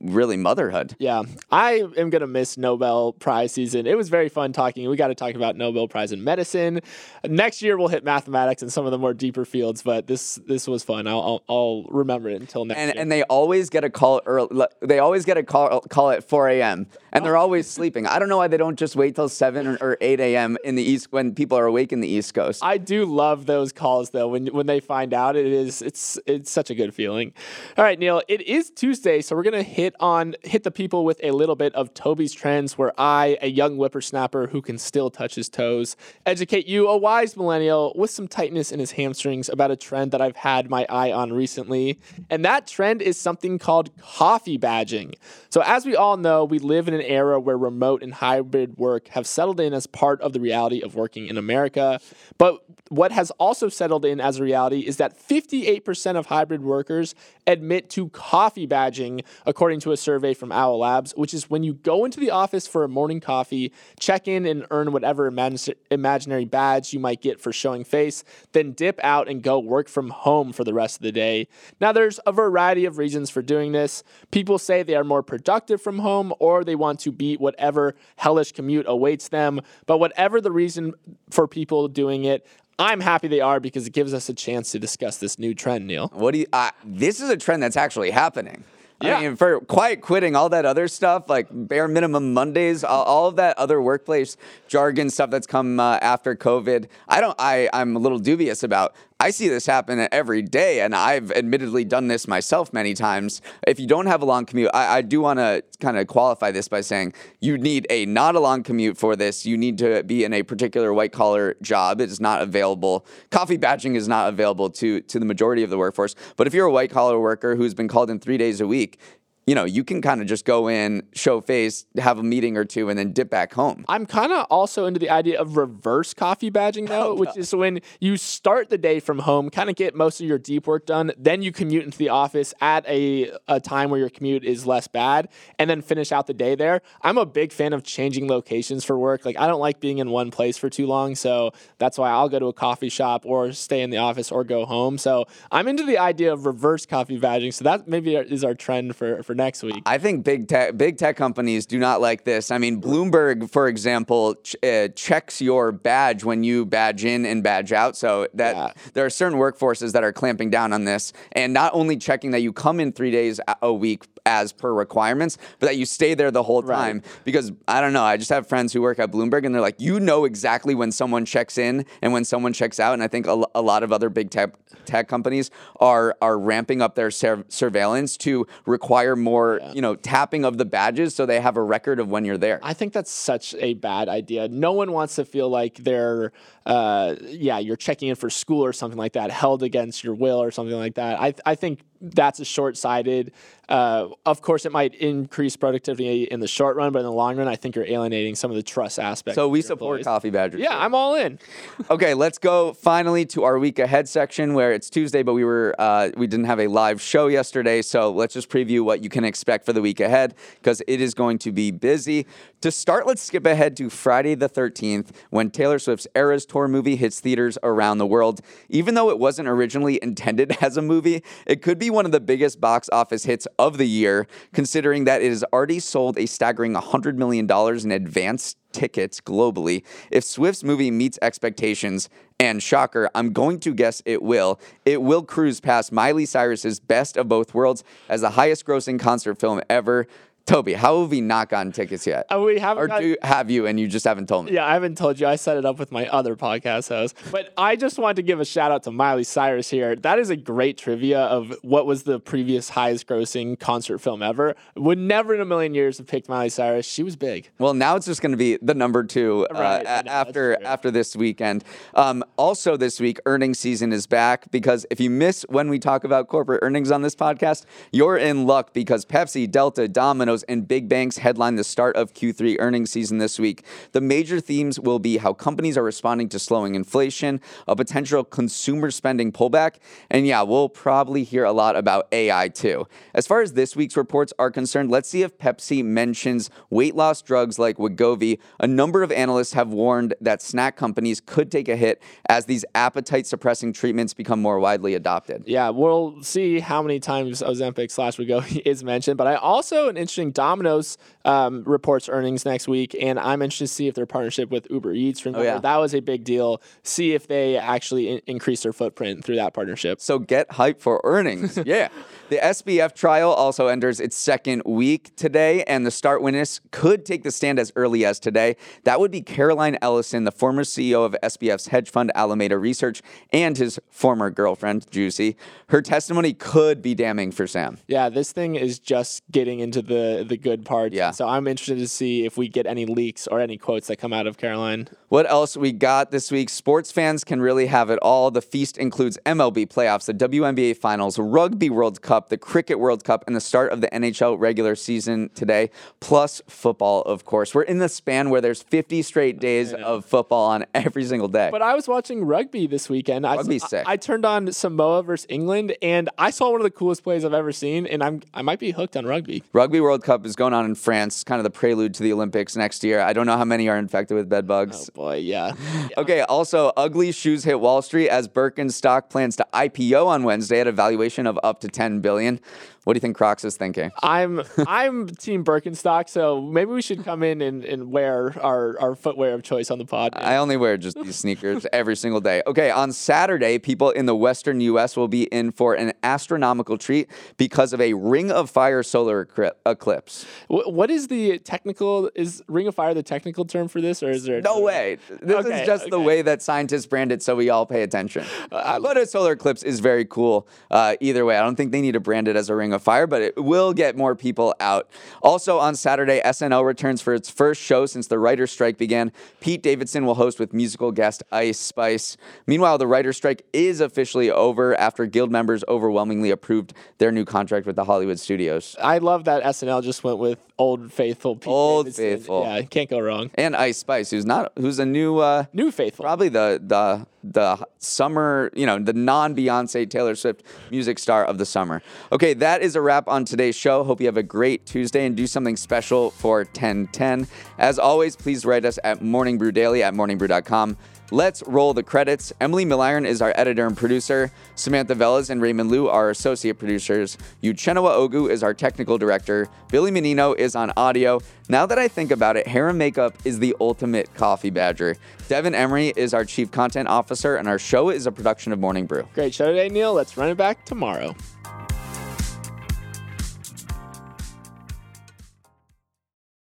really 0.00 0.36
motherhood. 0.36 0.96
Yeah, 0.98 1.22
I 1.50 1.84
am 1.96 2.10
gonna 2.10 2.26
miss 2.26 2.56
Nobel 2.56 3.12
Prize 3.12 3.52
season. 3.52 3.86
It 3.86 3.96
was 3.96 4.08
very 4.08 4.28
fun 4.28 4.52
talking. 4.52 4.88
We 4.88 4.96
got 4.96 5.08
to 5.08 5.14
talk 5.14 5.34
about 5.34 5.56
Nobel 5.56 5.88
Prize 5.88 6.12
in 6.12 6.24
medicine. 6.24 6.80
Next 7.24 7.62
year 7.62 7.76
we'll 7.76 7.88
hit 7.88 8.04
mathematics 8.04 8.62
and 8.62 8.72
some 8.72 8.84
of 8.86 8.92
the 8.92 8.98
more 8.98 9.14
deeper 9.14 9.44
fields, 9.44 9.82
but 9.82 10.06
this 10.06 10.36
this 10.46 10.66
was 10.66 10.82
fun. 10.84 11.06
I'll 11.06 11.20
I'll, 11.20 11.42
I'll 11.48 11.82
remember 11.84 12.28
it 12.28 12.40
until 12.40 12.64
next 12.64 12.78
and, 12.78 12.94
year. 12.94 13.02
and 13.02 13.12
they 13.12 13.22
always 13.24 13.70
get 13.70 13.84
a 13.84 13.90
call 13.90 14.20
early. 14.26 14.66
They 14.80 14.98
always 14.98 15.24
get 15.24 15.36
a 15.36 15.42
call 15.42 15.80
call 15.82 16.10
at 16.10 16.24
4 16.24 16.48
a.m. 16.50 16.86
and 17.12 17.24
they're 17.24 17.36
always 17.36 17.68
sleeping. 17.68 18.06
I 18.06 18.18
don't 18.18 18.28
know 18.28 18.38
why 18.38 18.48
they 18.48 18.56
don't 18.56 18.78
just 18.78 18.96
wait 18.96 19.14
till 19.14 19.28
7 19.28 19.66
or, 19.66 19.76
or 19.80 19.98
8 20.00 20.20
a.m. 20.20 20.56
in 20.64 20.74
the 20.74 20.82
east 20.82 21.08
when 21.10 21.34
people 21.34 21.58
are 21.58 21.66
awake 21.66 21.92
in 21.92 22.00
the 22.00 22.08
East 22.08 22.34
Coast. 22.34 22.62
I 22.64 22.78
do 22.78 23.04
love 23.04 23.46
those 23.46 23.72
calls 23.72 24.10
though. 24.10 24.28
When 24.28 24.46
when 24.48 24.66
they 24.66 24.80
find 24.80 25.12
out, 25.12 25.36
it 25.36 25.46
is 25.46 25.82
it's 25.82 26.18
it's 26.26 26.50
such 26.50 26.70
a 26.70 26.74
good 26.74 26.94
feeling. 26.94 27.32
All 27.76 27.84
right, 27.84 27.98
Neal. 27.98 28.22
It 28.28 28.42
is 28.42 28.70
Tuesday, 28.70 29.20
so 29.20 29.36
we're 29.36 29.42
gonna 29.42 29.65
hit 29.66 29.94
on 30.00 30.36
hit 30.42 30.62
the 30.62 30.70
people 30.70 31.04
with 31.04 31.20
a 31.22 31.32
little 31.32 31.56
bit 31.56 31.74
of 31.74 31.92
Toby's 31.92 32.32
trends, 32.32 32.78
where 32.78 32.92
I, 32.98 33.36
a 33.42 33.48
young 33.48 33.76
whippersnapper 33.76 34.46
who 34.46 34.62
can 34.62 34.78
still 34.78 35.10
touch 35.10 35.34
his 35.34 35.48
toes, 35.48 35.96
educate 36.24 36.66
you, 36.66 36.88
a 36.88 36.96
wise 36.96 37.36
millennial 37.36 37.92
with 37.96 38.10
some 38.10 38.28
tightness 38.28 38.72
in 38.72 38.80
his 38.80 38.92
hamstrings, 38.92 39.48
about 39.48 39.70
a 39.70 39.76
trend 39.76 40.12
that 40.12 40.22
I've 40.22 40.36
had 40.36 40.70
my 40.70 40.86
eye 40.88 41.12
on 41.12 41.32
recently, 41.32 41.98
and 42.30 42.44
that 42.44 42.66
trend 42.66 43.02
is 43.02 43.20
something 43.20 43.58
called 43.58 43.90
coffee 44.00 44.58
badging. 44.58 45.14
So 45.50 45.62
as 45.62 45.84
we 45.84 45.96
all 45.96 46.16
know, 46.16 46.44
we 46.44 46.58
live 46.58 46.88
in 46.88 46.94
an 46.94 47.02
era 47.02 47.40
where 47.40 47.58
remote 47.58 48.02
and 48.02 48.14
hybrid 48.14 48.78
work 48.78 49.08
have 49.08 49.26
settled 49.26 49.60
in 49.60 49.74
as 49.74 49.86
part 49.86 50.20
of 50.20 50.32
the 50.32 50.40
reality 50.40 50.80
of 50.82 50.94
working 50.94 51.26
in 51.26 51.36
America. 51.36 52.00
But 52.38 52.60
what 52.88 53.12
has 53.12 53.30
also 53.32 53.68
settled 53.68 54.04
in 54.04 54.20
as 54.20 54.38
a 54.38 54.42
reality 54.42 54.80
is 54.80 54.96
that 54.98 55.18
58% 55.18 56.16
of 56.16 56.26
hybrid 56.26 56.62
workers 56.62 57.14
admit 57.46 57.90
to 57.90 58.08
coffee 58.10 58.66
badging, 58.66 59.24
according 59.44 59.80
to 59.80 59.92
a 59.92 59.96
survey 59.96 60.34
from 60.34 60.52
Owl 60.52 60.78
Labs, 60.78 61.12
which 61.16 61.34
is 61.34 61.50
when 61.50 61.62
you 61.62 61.74
go 61.74 62.04
into 62.04 62.20
the 62.20 62.30
office 62.30 62.66
for 62.66 62.84
a 62.84 62.88
morning 62.88 63.20
coffee, 63.20 63.72
check 63.98 64.28
in 64.28 64.46
and 64.46 64.66
earn 64.70 64.92
whatever 64.92 65.26
imagine- 65.26 65.74
imaginary 65.90 66.44
badge 66.44 66.92
you 66.92 67.00
might 67.00 67.20
get 67.20 67.40
for 67.40 67.52
showing 67.52 67.84
face, 67.84 68.24
then 68.52 68.72
dip 68.72 69.00
out 69.02 69.28
and 69.28 69.42
go 69.42 69.58
work 69.58 69.88
from 69.88 70.10
home 70.10 70.52
for 70.52 70.64
the 70.64 70.74
rest 70.74 70.96
of 70.96 71.02
the 71.02 71.12
day. 71.12 71.48
Now, 71.80 71.92
there's 71.92 72.20
a 72.26 72.32
variety 72.32 72.84
of 72.84 72.98
reasons 72.98 73.30
for 73.30 73.42
doing 73.42 73.72
this. 73.72 74.04
People 74.30 74.58
say 74.58 74.82
they 74.82 74.94
are 74.94 75.04
more 75.04 75.22
productive 75.22 75.80
from 75.80 76.00
home 76.00 76.32
or 76.38 76.64
they 76.64 76.74
want 76.74 77.00
to 77.00 77.12
beat 77.12 77.40
whatever 77.40 77.94
hellish 78.16 78.52
commute 78.52 78.86
awaits 78.88 79.28
them. 79.28 79.60
But 79.86 79.98
whatever 79.98 80.40
the 80.40 80.52
reason 80.52 80.94
for 81.30 81.48
people 81.48 81.88
doing 81.88 82.24
it, 82.24 82.46
I'm 82.78 83.00
happy 83.00 83.28
they 83.28 83.40
are 83.40 83.58
because 83.58 83.86
it 83.86 83.92
gives 83.92 84.12
us 84.12 84.28
a 84.28 84.34
chance 84.34 84.72
to 84.72 84.78
discuss 84.78 85.16
this 85.16 85.38
new 85.38 85.54
trend, 85.54 85.86
Neal. 85.86 86.08
What 86.12 86.32
do 86.32 86.40
you? 86.40 86.46
Uh, 86.52 86.70
this 86.84 87.20
is 87.20 87.30
a 87.30 87.36
trend 87.36 87.62
that's 87.62 87.76
actually 87.76 88.10
happening. 88.10 88.64
Yeah. 89.00 89.18
I 89.18 89.20
mean, 89.20 89.36
for 89.36 89.60
quiet 89.60 90.00
quitting, 90.00 90.34
all 90.34 90.48
that 90.50 90.64
other 90.64 90.88
stuff, 90.88 91.28
like 91.28 91.48
bare 91.50 91.86
minimum 91.86 92.32
Mondays, 92.32 92.82
all, 92.82 93.04
all 93.04 93.28
of 93.28 93.36
that 93.36 93.58
other 93.58 93.80
workplace 93.80 94.38
jargon 94.68 95.10
stuff 95.10 95.28
that's 95.28 95.46
come 95.46 95.78
uh, 95.78 95.98
after 96.00 96.34
COVID, 96.34 96.88
I 97.06 97.20
don't, 97.20 97.36
I, 97.38 97.68
I'm 97.74 97.94
a 97.94 97.98
little 97.98 98.18
dubious 98.18 98.62
about. 98.62 98.94
I 99.18 99.30
see 99.30 99.48
this 99.48 99.64
happen 99.64 100.06
every 100.12 100.42
day, 100.42 100.82
and 100.82 100.94
I've 100.94 101.32
admittedly 101.32 101.86
done 101.86 102.06
this 102.06 102.28
myself 102.28 102.74
many 102.74 102.92
times. 102.92 103.40
If 103.66 103.80
you 103.80 103.86
don't 103.86 104.04
have 104.04 104.20
a 104.20 104.26
long 104.26 104.44
commute, 104.44 104.70
I, 104.74 104.98
I 104.98 105.02
do 105.02 105.22
want 105.22 105.38
to 105.38 105.64
kind 105.80 105.96
of 105.96 106.06
qualify 106.06 106.50
this 106.50 106.68
by 106.68 106.82
saying 106.82 107.14
you 107.40 107.56
need 107.56 107.86
a 107.88 108.04
not 108.04 108.34
a 108.34 108.40
long 108.40 108.62
commute 108.62 108.98
for 108.98 109.16
this. 109.16 109.46
You 109.46 109.56
need 109.56 109.78
to 109.78 110.02
be 110.02 110.24
in 110.24 110.34
a 110.34 110.42
particular 110.42 110.92
white 110.92 111.12
collar 111.12 111.56
job. 111.62 112.02
It 112.02 112.10
is 112.10 112.20
not 112.20 112.42
available. 112.42 113.06
Coffee 113.30 113.56
badging 113.56 113.96
is 113.96 114.06
not 114.06 114.28
available 114.28 114.68
to 114.70 115.00
to 115.00 115.18
the 115.18 115.24
majority 115.24 115.62
of 115.62 115.70
the 115.70 115.78
workforce. 115.78 116.14
But 116.36 116.46
if 116.46 116.52
you're 116.52 116.66
a 116.66 116.72
white 116.72 116.90
collar 116.90 117.18
worker 117.18 117.56
who's 117.56 117.72
been 117.72 117.88
called 117.88 118.10
in 118.10 118.20
three 118.20 118.36
days 118.36 118.60
a 118.60 118.66
week, 118.66 118.98
you 119.46 119.54
know, 119.54 119.64
you 119.64 119.84
can 119.84 120.02
kind 120.02 120.20
of 120.20 120.26
just 120.26 120.44
go 120.44 120.68
in, 120.68 121.06
show 121.14 121.40
face, 121.40 121.86
have 121.98 122.18
a 122.18 122.22
meeting 122.22 122.56
or 122.56 122.64
two, 122.64 122.88
and 122.88 122.98
then 122.98 123.12
dip 123.12 123.30
back 123.30 123.52
home. 123.52 123.84
I'm 123.88 124.04
kind 124.04 124.32
of 124.32 124.46
also 124.50 124.86
into 124.86 124.98
the 124.98 125.08
idea 125.08 125.40
of 125.40 125.56
reverse 125.56 126.14
coffee 126.14 126.50
badging, 126.50 126.88
though, 126.88 127.14
which 127.18 127.36
is 127.36 127.54
when 127.54 127.80
you 128.00 128.16
start 128.16 128.70
the 128.70 128.78
day 128.78 128.98
from 128.98 129.20
home, 129.20 129.48
kind 129.50 129.70
of 129.70 129.76
get 129.76 129.94
most 129.94 130.20
of 130.20 130.26
your 130.26 130.38
deep 130.38 130.66
work 130.66 130.84
done, 130.84 131.12
then 131.16 131.42
you 131.42 131.52
commute 131.52 131.84
into 131.84 131.96
the 131.96 132.08
office 132.08 132.54
at 132.60 132.84
a, 132.88 133.30
a 133.46 133.60
time 133.60 133.88
where 133.88 134.00
your 134.00 134.10
commute 134.10 134.44
is 134.44 134.66
less 134.66 134.88
bad, 134.88 135.28
and 135.60 135.70
then 135.70 135.80
finish 135.80 136.10
out 136.10 136.26
the 136.26 136.34
day 136.34 136.56
there. 136.56 136.82
I'm 137.02 137.16
a 137.16 137.26
big 137.26 137.52
fan 137.52 137.72
of 137.72 137.84
changing 137.84 138.26
locations 138.26 138.84
for 138.84 138.98
work. 138.98 139.24
Like, 139.24 139.38
I 139.38 139.46
don't 139.46 139.60
like 139.60 139.78
being 139.78 139.98
in 139.98 140.10
one 140.10 140.32
place 140.32 140.58
for 140.58 140.68
too 140.68 140.88
long, 140.88 141.14
so 141.14 141.52
that's 141.78 141.98
why 141.98 142.10
I'll 142.10 142.28
go 142.28 142.40
to 142.40 142.46
a 142.46 142.52
coffee 142.52 142.88
shop 142.88 143.22
or 143.24 143.52
stay 143.52 143.82
in 143.82 143.90
the 143.90 143.98
office 143.98 144.32
or 144.32 144.42
go 144.42 144.66
home. 144.66 144.98
So 144.98 145.26
I'm 145.52 145.68
into 145.68 145.84
the 145.84 145.98
idea 145.98 146.32
of 146.32 146.46
reverse 146.46 146.84
coffee 146.84 147.20
badging. 147.20 147.54
So 147.54 147.62
that 147.62 147.86
maybe 147.86 148.16
is 148.16 148.42
our 148.42 148.54
trend 148.54 148.96
for, 148.96 149.22
for 149.22 149.35
next 149.36 149.62
week. 149.62 149.82
I 149.86 149.98
think 149.98 150.24
big 150.24 150.48
tech 150.48 150.76
big 150.76 150.96
tech 150.98 151.16
companies 151.16 151.66
do 151.66 151.78
not 151.78 152.00
like 152.00 152.24
this. 152.24 152.50
I 152.50 152.58
mean, 152.58 152.80
Bloomberg, 152.80 153.50
for 153.50 153.68
example, 153.68 154.34
ch- 154.36 154.56
uh, 154.64 154.88
checks 154.88 155.40
your 155.40 155.72
badge 155.72 156.24
when 156.24 156.42
you 156.42 156.64
badge 156.64 157.04
in 157.04 157.24
and 157.26 157.42
badge 157.42 157.72
out. 157.72 157.96
So 157.96 158.26
that 158.34 158.56
Yeah. 158.56 158.72
there 158.94 159.04
are 159.06 159.10
certain 159.10 159.38
workforces 159.38 159.92
that 159.92 160.02
are 160.02 160.12
clamping 160.12 160.50
down 160.50 160.72
on 160.72 160.84
this, 160.84 161.12
and 161.32 161.52
not 161.52 161.72
only 161.74 161.96
checking 161.96 162.30
that 162.32 162.40
you 162.40 162.52
come 162.52 162.80
in 162.80 162.92
three 162.92 163.10
days 163.10 163.40
a- 163.46 163.56
a 163.62 163.72
week 163.72 164.04
as 164.26 164.52
per 164.52 164.74
requirements, 164.74 165.38
but 165.60 165.66
that 165.66 165.76
you 165.76 165.86
stay 165.86 166.12
there 166.12 166.30
the 166.30 166.42
whole 166.42 166.60
Right. 166.62 166.76
time. 166.76 167.02
Because 167.24 167.52
I 167.68 167.80
don't 167.80 167.92
know, 167.92 168.02
I 168.02 168.16
just 168.16 168.30
have 168.30 168.46
friends 168.48 168.72
who 168.72 168.82
work 168.82 168.98
at 168.98 169.10
Bloomberg, 169.12 169.46
and 169.46 169.54
they're 169.54 169.62
like, 169.62 169.80
you 169.80 170.00
know 170.00 170.24
exactly 170.24 170.74
when 170.74 170.90
someone 170.92 171.24
checks 171.24 171.56
in 171.56 171.86
and 172.02 172.12
when 172.12 172.24
someone 172.24 172.52
checks 172.52 172.80
out. 172.80 172.92
And 172.94 173.02
I 173.02 173.08
think 173.08 173.26
a, 173.26 173.44
a 173.54 173.62
lot 173.62 173.82
of 173.82 173.92
other 173.92 174.10
big 174.10 174.30
tech 174.30 174.54
tech 174.84 175.08
companies 175.08 175.50
are 175.80 176.16
are 176.20 176.38
ramping 176.38 176.82
up 176.82 176.94
their 176.96 177.10
sur- 177.10 177.44
surveillance 177.48 178.16
to 178.18 178.46
require 178.66 179.14
more, 179.16 179.60
you 179.72 179.80
know, 179.80 179.94
tapping 179.94 180.44
of 180.44 180.58
the 180.58 180.64
badges 180.64 181.14
so 181.14 181.24
they 181.26 181.40
have 181.40 181.56
a 181.56 181.62
record 181.62 182.00
of 182.00 182.08
when 182.10 182.24
you're 182.24 182.38
there. 182.38 182.58
I 182.62 182.72
think 182.74 182.92
that's 182.92 183.10
such 183.10 183.54
a 183.60 183.74
bad 183.74 184.08
idea. 184.08 184.48
No 184.48 184.72
one 184.72 184.92
wants 184.92 185.14
to 185.16 185.24
feel 185.24 185.48
like 185.48 185.76
they're, 185.76 186.32
uh, 186.66 187.14
yeah, 187.22 187.58
you're 187.58 187.76
checking 187.76 188.08
in 188.08 188.16
for 188.16 188.28
school 188.30 188.64
or 188.64 188.72
something 188.72 188.98
like 188.98 189.12
that, 189.12 189.30
held 189.30 189.62
against 189.62 190.02
your 190.02 190.14
will 190.14 190.42
or 190.42 190.50
something 190.50 190.76
like 190.76 190.94
that. 190.96 191.20
I, 191.20 191.34
I 191.44 191.54
think 191.54 191.80
that's 192.00 192.40
a 192.40 192.44
short 192.44 192.76
sighted. 192.76 193.32
Uh, 193.68 194.08
of 194.24 194.42
course, 194.42 194.64
it 194.64 194.72
might 194.72 194.94
increase 194.94 195.56
productivity 195.56 196.24
in 196.24 196.40
the 196.40 196.48
short 196.48 196.76
run, 196.76 196.92
but 196.92 197.00
in 197.00 197.04
the 197.04 197.12
long 197.12 197.36
run, 197.36 197.48
I 197.48 197.56
think 197.56 197.76
you're 197.76 197.86
alienating 197.86 198.34
some 198.34 198.50
of 198.50 198.56
the 198.56 198.62
trust 198.62 198.98
aspect. 198.98 199.34
so 199.34 199.48
we 199.48 199.62
support 199.62 200.00
employees. 200.00 200.04
coffee 200.04 200.30
badgers. 200.30 200.60
Yeah, 200.60 200.76
I'm 200.76 200.94
all 200.94 201.14
in. 201.14 201.38
okay, 201.90 202.14
let's 202.14 202.38
go 202.38 202.72
finally 202.72 203.24
to 203.26 203.44
our 203.44 203.58
week 203.58 203.78
ahead 203.78 204.08
section 204.08 204.54
where 204.54 204.72
it's 204.72 204.90
Tuesday, 204.90 205.22
but 205.22 205.34
we 205.34 205.44
were 205.44 205.74
uh, 205.78 206.10
we 206.16 206.26
didn't 206.26 206.46
have 206.46 206.60
a 206.60 206.68
live 206.68 207.00
show 207.00 207.26
yesterday, 207.26 207.82
so 207.82 208.10
let's 208.10 208.34
just 208.34 208.48
preview 208.48 208.82
what 208.82 209.02
you 209.02 209.08
can 209.08 209.24
expect 209.24 209.66
for 209.66 209.72
the 209.72 209.82
week 209.82 210.00
ahead 210.00 210.34
because 210.56 210.82
it 210.86 211.00
is 211.00 211.14
going 211.14 211.38
to 211.38 211.52
be 211.52 211.70
busy. 211.70 212.26
To 212.62 212.70
start, 212.72 213.06
let's 213.06 213.22
skip 213.22 213.46
ahead 213.46 213.76
to 213.76 213.90
Friday 213.90 214.34
the 214.34 214.48
13th 214.48 215.10
when 215.30 215.50
Taylor 215.50 215.78
Swift's 215.78 216.06
Eras 216.14 216.46
Tour 216.46 216.68
movie 216.68 216.96
hits 216.96 217.20
theaters 217.20 217.58
around 217.62 217.98
the 217.98 218.06
world. 218.06 218.40
Even 218.68 218.94
though 218.94 219.10
it 219.10 219.18
wasn't 219.18 219.48
originally 219.48 220.00
intended 220.02 220.56
as 220.60 220.76
a 220.76 220.82
movie, 220.82 221.22
it 221.46 221.62
could 221.62 221.78
be 221.78 221.90
one 221.90 222.06
of 222.06 222.12
the 222.12 222.20
biggest 222.20 222.60
box 222.60 222.88
office 222.92 223.24
hits 223.24 223.46
of 223.58 223.78
the 223.78 223.86
year, 223.86 224.05
considering 224.52 225.04
that 225.04 225.22
it 225.22 225.28
has 225.28 225.44
already 225.52 225.80
sold 225.80 226.18
a 226.18 226.26
staggering 226.26 226.74
$100 226.74 227.16
million 227.16 227.50
in 227.84 227.92
advance 227.92 228.56
tickets 228.72 229.20
globally. 229.20 229.82
If 230.10 230.24
Swift's 230.24 230.62
movie 230.62 230.90
meets 230.90 231.18
expectations, 231.22 232.08
and 232.38 232.62
shocker, 232.62 233.08
I'm 233.14 233.32
going 233.32 233.60
to 233.60 233.72
guess 233.72 234.02
it 234.04 234.22
will, 234.22 234.60
it 234.84 235.00
will 235.00 235.22
cruise 235.22 235.60
past 235.60 235.90
Miley 235.90 236.26
Cyrus's 236.26 236.80
Best 236.80 237.16
of 237.16 237.28
Both 237.28 237.54
Worlds 237.54 237.82
as 238.08 238.20
the 238.20 238.30
highest 238.30 238.66
grossing 238.66 239.00
concert 239.00 239.38
film 239.38 239.62
ever. 239.70 240.06
Toby, 240.46 240.74
how 240.74 241.00
have 241.00 241.10
we 241.10 241.20
not 241.20 241.48
gotten 241.48 241.72
tickets 241.72 242.06
yet? 242.06 242.24
Uh, 242.32 242.38
we 242.38 242.60
haven't 242.60 242.84
or 242.84 242.86
got- 242.86 243.00
do 243.00 243.16
have 243.22 243.50
you 243.50 243.66
and 243.66 243.80
you 243.80 243.88
just 243.88 244.04
haven't 244.04 244.28
told 244.28 244.46
me? 244.46 244.52
Yeah, 244.52 244.64
I 244.64 244.74
haven't 244.74 244.96
told 244.96 245.18
you. 245.18 245.26
I 245.26 245.34
set 245.34 245.56
it 245.56 245.64
up 245.64 245.76
with 245.76 245.90
my 245.90 246.06
other 246.06 246.36
podcast 246.36 246.88
host. 246.88 247.16
But 247.32 247.52
I 247.58 247.74
just 247.74 247.98
wanted 247.98 248.14
to 248.16 248.22
give 248.22 248.38
a 248.38 248.44
shout 248.44 248.70
out 248.70 248.84
to 248.84 248.92
Miley 248.92 249.24
Cyrus 249.24 249.68
here. 249.68 249.96
That 249.96 250.20
is 250.20 250.30
a 250.30 250.36
great 250.36 250.78
trivia 250.78 251.18
of 251.22 251.52
what 251.62 251.84
was 251.84 252.04
the 252.04 252.20
previous 252.20 252.68
highest 252.68 253.08
grossing 253.08 253.58
concert 253.58 253.98
film 253.98 254.22
ever. 254.22 254.54
Would 254.76 254.98
never 254.98 255.34
in 255.34 255.40
a 255.40 255.44
million 255.44 255.74
years 255.74 255.98
have 255.98 256.06
picked 256.06 256.28
Miley 256.28 256.48
Cyrus. 256.50 256.86
She 256.86 257.02
was 257.02 257.16
big. 257.16 257.50
Well, 257.58 257.74
now 257.74 257.96
it's 257.96 258.06
just 258.06 258.22
going 258.22 258.30
to 258.30 258.38
be 258.38 258.56
the 258.62 258.74
number 258.74 259.02
two 259.02 259.48
uh, 259.50 259.54
Right, 259.58 259.84
a- 259.84 260.08
after 260.08 260.62
after 260.64 260.92
this 260.92 261.16
weekend. 261.16 261.64
Um, 261.94 262.22
also, 262.36 262.76
this 262.76 263.00
week 263.00 263.18
earnings 263.26 263.58
season 263.58 263.92
is 263.92 264.06
back 264.06 264.48
because 264.52 264.86
if 264.92 265.00
you 265.00 265.10
miss 265.10 265.44
when 265.48 265.68
we 265.68 265.80
talk 265.80 266.04
about 266.04 266.28
corporate 266.28 266.60
earnings 266.62 266.92
on 266.92 267.02
this 267.02 267.16
podcast, 267.16 267.64
you're 267.90 268.16
in 268.16 268.46
luck 268.46 268.72
because 268.72 269.04
Pepsi, 269.04 269.50
Delta, 269.50 269.88
Domino's, 269.88 270.35
and 270.44 270.66
Big 270.66 270.88
Banks 270.88 271.18
headline 271.18 271.56
the 271.56 271.64
start 271.64 271.96
of 271.96 272.14
Q3 272.14 272.56
earnings 272.58 272.90
season 272.90 273.18
this 273.18 273.38
week. 273.38 273.64
The 273.92 274.00
major 274.00 274.40
themes 274.40 274.78
will 274.78 274.98
be 274.98 275.18
how 275.18 275.32
companies 275.32 275.76
are 275.76 275.82
responding 275.82 276.28
to 276.30 276.38
slowing 276.38 276.74
inflation, 276.74 277.40
a 277.66 277.76
potential 277.76 278.24
consumer 278.24 278.90
spending 278.90 279.32
pullback, 279.32 279.76
and 280.10 280.26
yeah, 280.26 280.42
we'll 280.42 280.68
probably 280.68 281.24
hear 281.24 281.44
a 281.44 281.52
lot 281.52 281.76
about 281.76 282.08
AI 282.12 282.48
too. 282.48 282.86
As 283.14 283.26
far 283.26 283.42
as 283.42 283.54
this 283.54 283.76
week's 283.76 283.96
reports 283.96 284.32
are 284.38 284.50
concerned, 284.50 284.90
let's 284.90 285.08
see 285.08 285.22
if 285.22 285.38
Pepsi 285.38 285.84
mentions 285.84 286.50
weight 286.70 286.94
loss 286.94 287.22
drugs 287.22 287.58
like 287.58 287.76
Wegovy. 287.76 288.38
A 288.60 288.66
number 288.66 289.02
of 289.02 289.12
analysts 289.12 289.52
have 289.52 289.68
warned 289.68 290.14
that 290.20 290.42
snack 290.42 290.76
companies 290.76 291.20
could 291.20 291.50
take 291.50 291.68
a 291.68 291.76
hit 291.76 292.02
as 292.28 292.46
these 292.46 292.64
appetite 292.74 293.26
suppressing 293.26 293.72
treatments 293.72 294.14
become 294.14 294.40
more 294.40 294.58
widely 294.58 294.94
adopted. 294.94 295.44
Yeah, 295.46 295.70
we'll 295.70 296.22
see 296.22 296.60
how 296.60 296.82
many 296.82 297.00
times 297.00 297.42
Ozempic 297.42 297.90
slash 297.90 298.16
Wegovy 298.16 298.62
is 298.66 298.84
mentioned. 298.84 299.16
But 299.16 299.26
I 299.26 299.34
also 299.36 299.88
an 299.88 299.96
interesting 299.96 300.25
Domino's 300.30 300.98
um, 301.24 301.64
reports 301.64 302.08
earnings 302.08 302.44
next 302.44 302.68
week, 302.68 302.96
and 303.00 303.18
I'm 303.18 303.42
interested 303.42 303.66
to 303.66 303.72
see 303.72 303.88
if 303.88 303.94
their 303.94 304.06
partnership 304.06 304.50
with 304.50 304.66
Uber 304.70 304.92
Eats. 304.92 305.24
Remember 305.24 305.44
yeah. 305.44 305.58
that 305.58 305.76
was 305.76 305.94
a 305.94 306.00
big 306.00 306.24
deal. 306.24 306.60
See 306.82 307.14
if 307.14 307.26
they 307.26 307.56
actually 307.56 308.08
in- 308.08 308.20
increase 308.26 308.62
their 308.62 308.72
footprint 308.72 309.24
through 309.24 309.36
that 309.36 309.54
partnership. 309.54 310.00
So 310.00 310.18
get 310.18 310.52
hype 310.52 310.80
for 310.80 311.00
earnings. 311.04 311.58
yeah. 311.66 311.88
The 312.28 312.38
SBF 312.38 312.94
trial 312.94 313.32
also 313.32 313.68
enters 313.68 314.00
its 314.00 314.16
second 314.16 314.62
week 314.64 315.14
today, 315.16 315.62
and 315.64 315.86
the 315.86 315.90
start 315.90 316.22
witness 316.22 316.60
could 316.70 317.04
take 317.04 317.22
the 317.22 317.30
stand 317.30 317.58
as 317.58 317.72
early 317.76 318.04
as 318.04 318.18
today. 318.18 318.56
That 318.84 319.00
would 319.00 319.10
be 319.10 319.22
Caroline 319.22 319.78
Ellison, 319.80 320.24
the 320.24 320.32
former 320.32 320.62
CEO 320.62 321.04
of 321.04 321.16
SBF's 321.22 321.68
hedge 321.68 321.90
fund 321.90 322.10
Alameda 322.14 322.58
Research, 322.58 323.02
and 323.32 323.56
his 323.56 323.78
former 323.90 324.30
girlfriend, 324.30 324.90
Juicy. 324.90 325.36
Her 325.68 325.82
testimony 325.82 326.32
could 326.32 326.82
be 326.82 326.94
damning 326.94 327.32
for 327.32 327.46
Sam. 327.46 327.78
Yeah, 327.86 328.08
this 328.08 328.32
thing 328.32 328.56
is 328.56 328.78
just 328.78 329.22
getting 329.30 329.60
into 329.60 329.82
the 329.82 330.15
the 330.24 330.36
good 330.36 330.64
parts. 330.64 330.94
Yeah. 330.94 331.10
So 331.10 331.28
I'm 331.28 331.46
interested 331.46 331.78
to 331.78 331.88
see 331.88 332.24
if 332.24 332.36
we 332.36 332.48
get 332.48 332.66
any 332.66 332.86
leaks 332.86 333.26
or 333.26 333.40
any 333.40 333.56
quotes 333.56 333.86
that 333.88 333.96
come 333.96 334.12
out 334.12 334.26
of 334.26 334.38
Caroline. 334.38 334.88
What 335.08 335.28
else 335.30 335.56
we 335.56 335.72
got 335.72 336.10
this 336.10 336.30
week? 336.30 336.48
Sports 336.50 336.90
fans 336.92 337.24
can 337.24 337.40
really 337.40 337.66
have 337.66 337.90
it 337.90 337.98
all. 338.00 338.30
The 338.30 338.42
feast 338.42 338.78
includes 338.78 339.18
MLB 339.24 339.68
playoffs, 339.68 340.06
the 340.06 340.14
WNBA 340.14 340.76
finals, 340.76 341.18
Rugby 341.18 341.70
World 341.70 342.02
Cup, 342.02 342.28
the 342.28 342.38
Cricket 342.38 342.78
World 342.78 343.04
Cup, 343.04 343.24
and 343.26 343.36
the 343.36 343.40
start 343.40 343.72
of 343.72 343.80
the 343.80 343.88
NHL 343.88 344.38
regular 344.38 344.74
season 344.74 345.30
today, 345.34 345.70
plus 346.00 346.42
football, 346.48 347.02
of 347.02 347.24
course. 347.24 347.54
We're 347.54 347.62
in 347.62 347.78
the 347.78 347.88
span 347.88 348.30
where 348.30 348.40
there's 348.40 348.62
50 348.62 349.02
straight 349.02 349.38
days 349.38 349.72
of 349.72 350.04
football 350.04 350.50
on 350.50 350.66
every 350.74 351.04
single 351.04 351.28
day. 351.28 351.48
But 351.52 351.62
I 351.62 351.74
was 351.74 351.88
watching 351.88 352.24
rugby 352.24 352.66
this 352.66 352.88
weekend. 352.88 353.26
I, 353.26 353.36
Rugby's 353.36 353.64
I, 353.64 353.68
sick. 353.68 353.84
I 353.86 353.96
turned 353.96 354.24
on 354.24 354.52
Samoa 354.52 355.02
versus 355.02 355.26
England, 355.28 355.76
and 355.82 356.08
I 356.18 356.30
saw 356.30 356.50
one 356.50 356.60
of 356.60 356.64
the 356.64 356.70
coolest 356.70 357.02
plays 357.02 357.24
I've 357.24 357.32
ever 357.32 357.52
seen. 357.52 357.86
And 357.86 358.02
I'm 358.02 358.22
I 358.34 358.42
might 358.42 358.58
be 358.58 358.70
hooked 358.70 358.96
on 358.96 359.06
rugby. 359.06 359.42
Rugby 359.52 359.80
World 359.80 359.95
Cup 360.02 360.26
is 360.26 360.36
going 360.36 360.52
on 360.52 360.64
in 360.64 360.74
France, 360.74 361.24
kind 361.24 361.38
of 361.38 361.44
the 361.44 361.50
prelude 361.50 361.94
to 361.94 362.02
the 362.02 362.12
Olympics 362.12 362.56
next 362.56 362.84
year. 362.84 363.00
I 363.00 363.12
don't 363.12 363.26
know 363.26 363.36
how 363.36 363.44
many 363.44 363.68
are 363.68 363.76
infected 363.78 364.16
with 364.16 364.28
bed 364.28 364.46
bugs. 364.46 364.90
Oh 364.90 364.92
boy, 364.94 365.16
yeah. 365.16 365.52
Okay, 365.98 366.20
also, 366.22 366.72
ugly 366.76 367.10
shoes 367.12 367.44
hit 367.44 367.58
Wall 367.58 367.80
Street 367.80 368.08
as 368.08 368.28
Birkenstock 368.28 369.08
plans 369.08 369.36
to 369.36 369.46
IPO 369.54 370.06
on 370.06 370.24
Wednesday 370.24 370.60
at 370.60 370.66
a 370.66 370.72
valuation 370.72 371.26
of 371.26 371.38
up 371.42 371.60
to 371.60 371.68
10 371.68 372.00
billion. 372.00 372.38
What 372.86 372.92
do 372.92 372.98
you 372.98 373.00
think 373.00 373.16
Crocs 373.16 373.44
is 373.44 373.56
thinking? 373.56 373.90
I'm 374.00 374.44
I'm 374.64 375.08
Team 375.18 375.44
Birkenstock, 375.44 376.08
so 376.08 376.40
maybe 376.40 376.70
we 376.70 376.80
should 376.80 377.02
come 377.04 377.24
in 377.24 377.42
and, 377.42 377.64
and 377.64 377.90
wear 377.90 378.32
our, 378.40 378.78
our 378.78 378.94
footwear 378.94 379.34
of 379.34 379.42
choice 379.42 379.72
on 379.72 379.78
the 379.78 379.84
pod. 379.84 380.12
I 380.14 380.36
only 380.36 380.56
wear 380.56 380.76
just 380.76 380.96
these 381.02 381.16
sneakers 381.16 381.66
every 381.72 381.96
single 381.96 382.20
day. 382.20 382.44
Okay, 382.46 382.70
on 382.70 382.92
Saturday, 382.92 383.58
people 383.58 383.90
in 383.90 384.06
the 384.06 384.14
western 384.14 384.60
U.S. 384.60 384.96
will 384.96 385.08
be 385.08 385.24
in 385.24 385.50
for 385.50 385.74
an 385.74 385.94
astronomical 386.04 386.78
treat 386.78 387.10
because 387.38 387.72
of 387.72 387.80
a 387.80 387.92
Ring 387.94 388.30
of 388.30 388.50
Fire 388.50 388.84
solar 388.84 389.28
eclipse. 389.66 390.24
What 390.46 390.88
is 390.88 391.08
the 391.08 391.40
technical? 391.40 392.08
Is 392.14 392.40
Ring 392.46 392.68
of 392.68 392.76
Fire 392.76 392.94
the 392.94 393.02
technical 393.02 393.44
term 393.46 393.66
for 393.66 393.80
this, 393.80 394.00
or 394.00 394.10
is 394.10 394.22
there 394.22 394.40
No 394.40 394.60
way. 394.60 394.98
This 395.20 395.44
Okay, 395.44 395.62
is 395.62 395.66
just 395.66 395.90
the 395.90 395.98
way 395.98 396.22
that 396.22 396.40
scientists 396.40 396.86
brand 396.86 397.10
it 397.10 397.20
so 397.20 397.34
we 397.34 397.50
all 397.50 397.66
pay 397.66 397.82
attention. 397.82 398.24
but 398.48 398.96
a 398.96 399.06
solar 399.06 399.32
eclipse 399.32 399.64
is 399.64 399.80
very 399.80 400.04
cool 400.04 400.46
uh, 400.70 400.94
either 401.00 401.24
way. 401.24 401.36
I 401.36 401.42
don't 401.42 401.56
think 401.56 401.72
they 401.72 401.80
need 401.80 401.94
to 401.94 402.00
brand 402.00 402.28
it 402.28 402.36
as 402.36 402.48
a 402.48 402.54
ring 402.54 402.74
of 402.75 402.75
fire, 402.78 403.06
but 403.06 403.22
it 403.22 403.36
will 403.42 403.72
get 403.72 403.96
more 403.96 404.14
people 404.14 404.54
out. 404.60 404.88
Also 405.22 405.58
on 405.58 405.74
Saturday, 405.74 406.20
SNL 406.24 406.64
returns 406.64 407.00
for 407.00 407.14
its 407.14 407.28
first 407.30 407.60
show 407.60 407.86
since 407.86 408.06
the 408.06 408.18
writer's 408.18 408.50
strike 408.50 408.78
began. 408.78 409.12
Pete 409.40 409.62
Davidson 409.62 410.06
will 410.06 410.14
host 410.14 410.38
with 410.38 410.52
musical 410.52 410.92
guest 410.92 411.22
Ice 411.32 411.58
Spice. 411.58 412.16
Meanwhile, 412.46 412.78
the 412.78 412.86
writer's 412.86 413.16
strike 413.16 413.44
is 413.52 413.80
officially 413.80 414.30
over 414.30 414.74
after 414.78 415.06
guild 415.06 415.30
members 415.30 415.64
overwhelmingly 415.68 416.30
approved 416.30 416.72
their 416.98 417.12
new 417.12 417.24
contract 417.24 417.66
with 417.66 417.76
the 417.76 417.84
Hollywood 417.84 418.18
studios. 418.18 418.76
I 418.82 418.98
love 418.98 419.24
that 419.24 419.42
SNL 419.42 419.82
just 419.82 420.04
went 420.04 420.18
with 420.18 420.38
old 420.58 420.92
faithful. 420.92 421.36
Pete 421.36 421.48
Old 421.48 421.86
Davidson. 421.86 422.04
faithful. 422.04 422.42
Yeah, 422.44 422.62
can't 422.62 422.88
go 422.90 422.98
wrong. 423.00 423.30
And 423.34 423.54
Ice 423.56 423.78
Spice, 423.78 424.10
who's 424.10 424.24
not 424.24 424.52
who's 424.56 424.78
a 424.78 424.86
new 424.86 425.18
uh, 425.18 425.44
New 425.52 425.70
faithful. 425.70 426.04
probably 426.04 426.28
the 426.28 426.60
the 426.64 427.06
the 427.28 427.66
summer, 427.78 428.50
you 428.54 428.66
know, 428.66 428.78
the 428.78 428.92
non 428.92 429.34
Beyonce 429.34 429.88
Taylor 429.88 430.14
Swift 430.14 430.42
music 430.70 430.98
star 430.98 431.24
of 431.24 431.38
the 431.38 431.46
summer. 431.46 431.82
Okay, 432.12 432.34
that 432.34 432.62
is 432.66 432.74
a 432.74 432.80
wrap 432.80 433.06
on 433.06 433.24
today's 433.24 433.54
show. 433.54 433.84
Hope 433.84 434.00
you 434.00 434.06
have 434.06 434.16
a 434.16 434.24
great 434.24 434.66
Tuesday 434.66 435.06
and 435.06 435.16
do 435.16 435.28
something 435.28 435.56
special 435.56 436.10
for 436.10 436.38
1010. 436.38 437.28
As 437.58 437.78
always, 437.78 438.16
please 438.16 438.44
write 438.44 438.64
us 438.64 438.76
at 438.82 439.00
Morning 439.00 439.38
Brew 439.38 439.52
Daily 439.52 439.84
at 439.84 439.94
morningbrew.com. 439.94 440.76
Let's 441.12 441.44
roll 441.46 441.72
the 441.72 441.84
credits. 441.84 442.32
Emily 442.40 442.64
Milliron 442.64 443.06
is 443.06 443.22
our 443.22 443.32
editor 443.36 443.68
and 443.68 443.76
producer. 443.76 444.32
Samantha 444.56 444.96
Velez 444.96 445.30
and 445.30 445.40
Raymond 445.40 445.70
Liu 445.70 445.88
are 445.88 446.10
associate 446.10 446.58
producers. 446.58 447.16
Uchenua 447.40 447.94
Ogu 447.94 448.28
is 448.28 448.42
our 448.42 448.52
technical 448.52 448.98
director. 448.98 449.48
Billy 449.68 449.92
Menino 449.92 450.32
is 450.32 450.56
on 450.56 450.72
audio. 450.76 451.20
Now 451.48 451.66
that 451.66 451.78
I 451.78 451.86
think 451.86 452.10
about 452.10 452.36
it, 452.36 452.48
hair 452.48 452.68
and 452.68 452.76
makeup 452.76 453.14
is 453.24 453.38
the 453.38 453.54
ultimate 453.60 454.12
coffee 454.14 454.50
badger. 454.50 454.96
Devin 455.28 455.54
Emery 455.54 455.92
is 455.94 456.12
our 456.12 456.24
chief 456.24 456.50
content 456.50 456.88
officer, 456.88 457.36
and 457.36 457.46
our 457.46 457.60
show 457.60 457.90
is 457.90 458.06
a 458.06 458.12
production 458.12 458.52
of 458.52 458.58
Morning 458.58 458.86
Brew. 458.86 459.06
Great 459.14 459.32
show 459.32 459.46
today, 459.46 459.68
Neal. 459.68 459.92
Let's 459.92 460.16
run 460.16 460.30
it 460.30 460.36
back 460.36 460.64
tomorrow. 460.64 461.14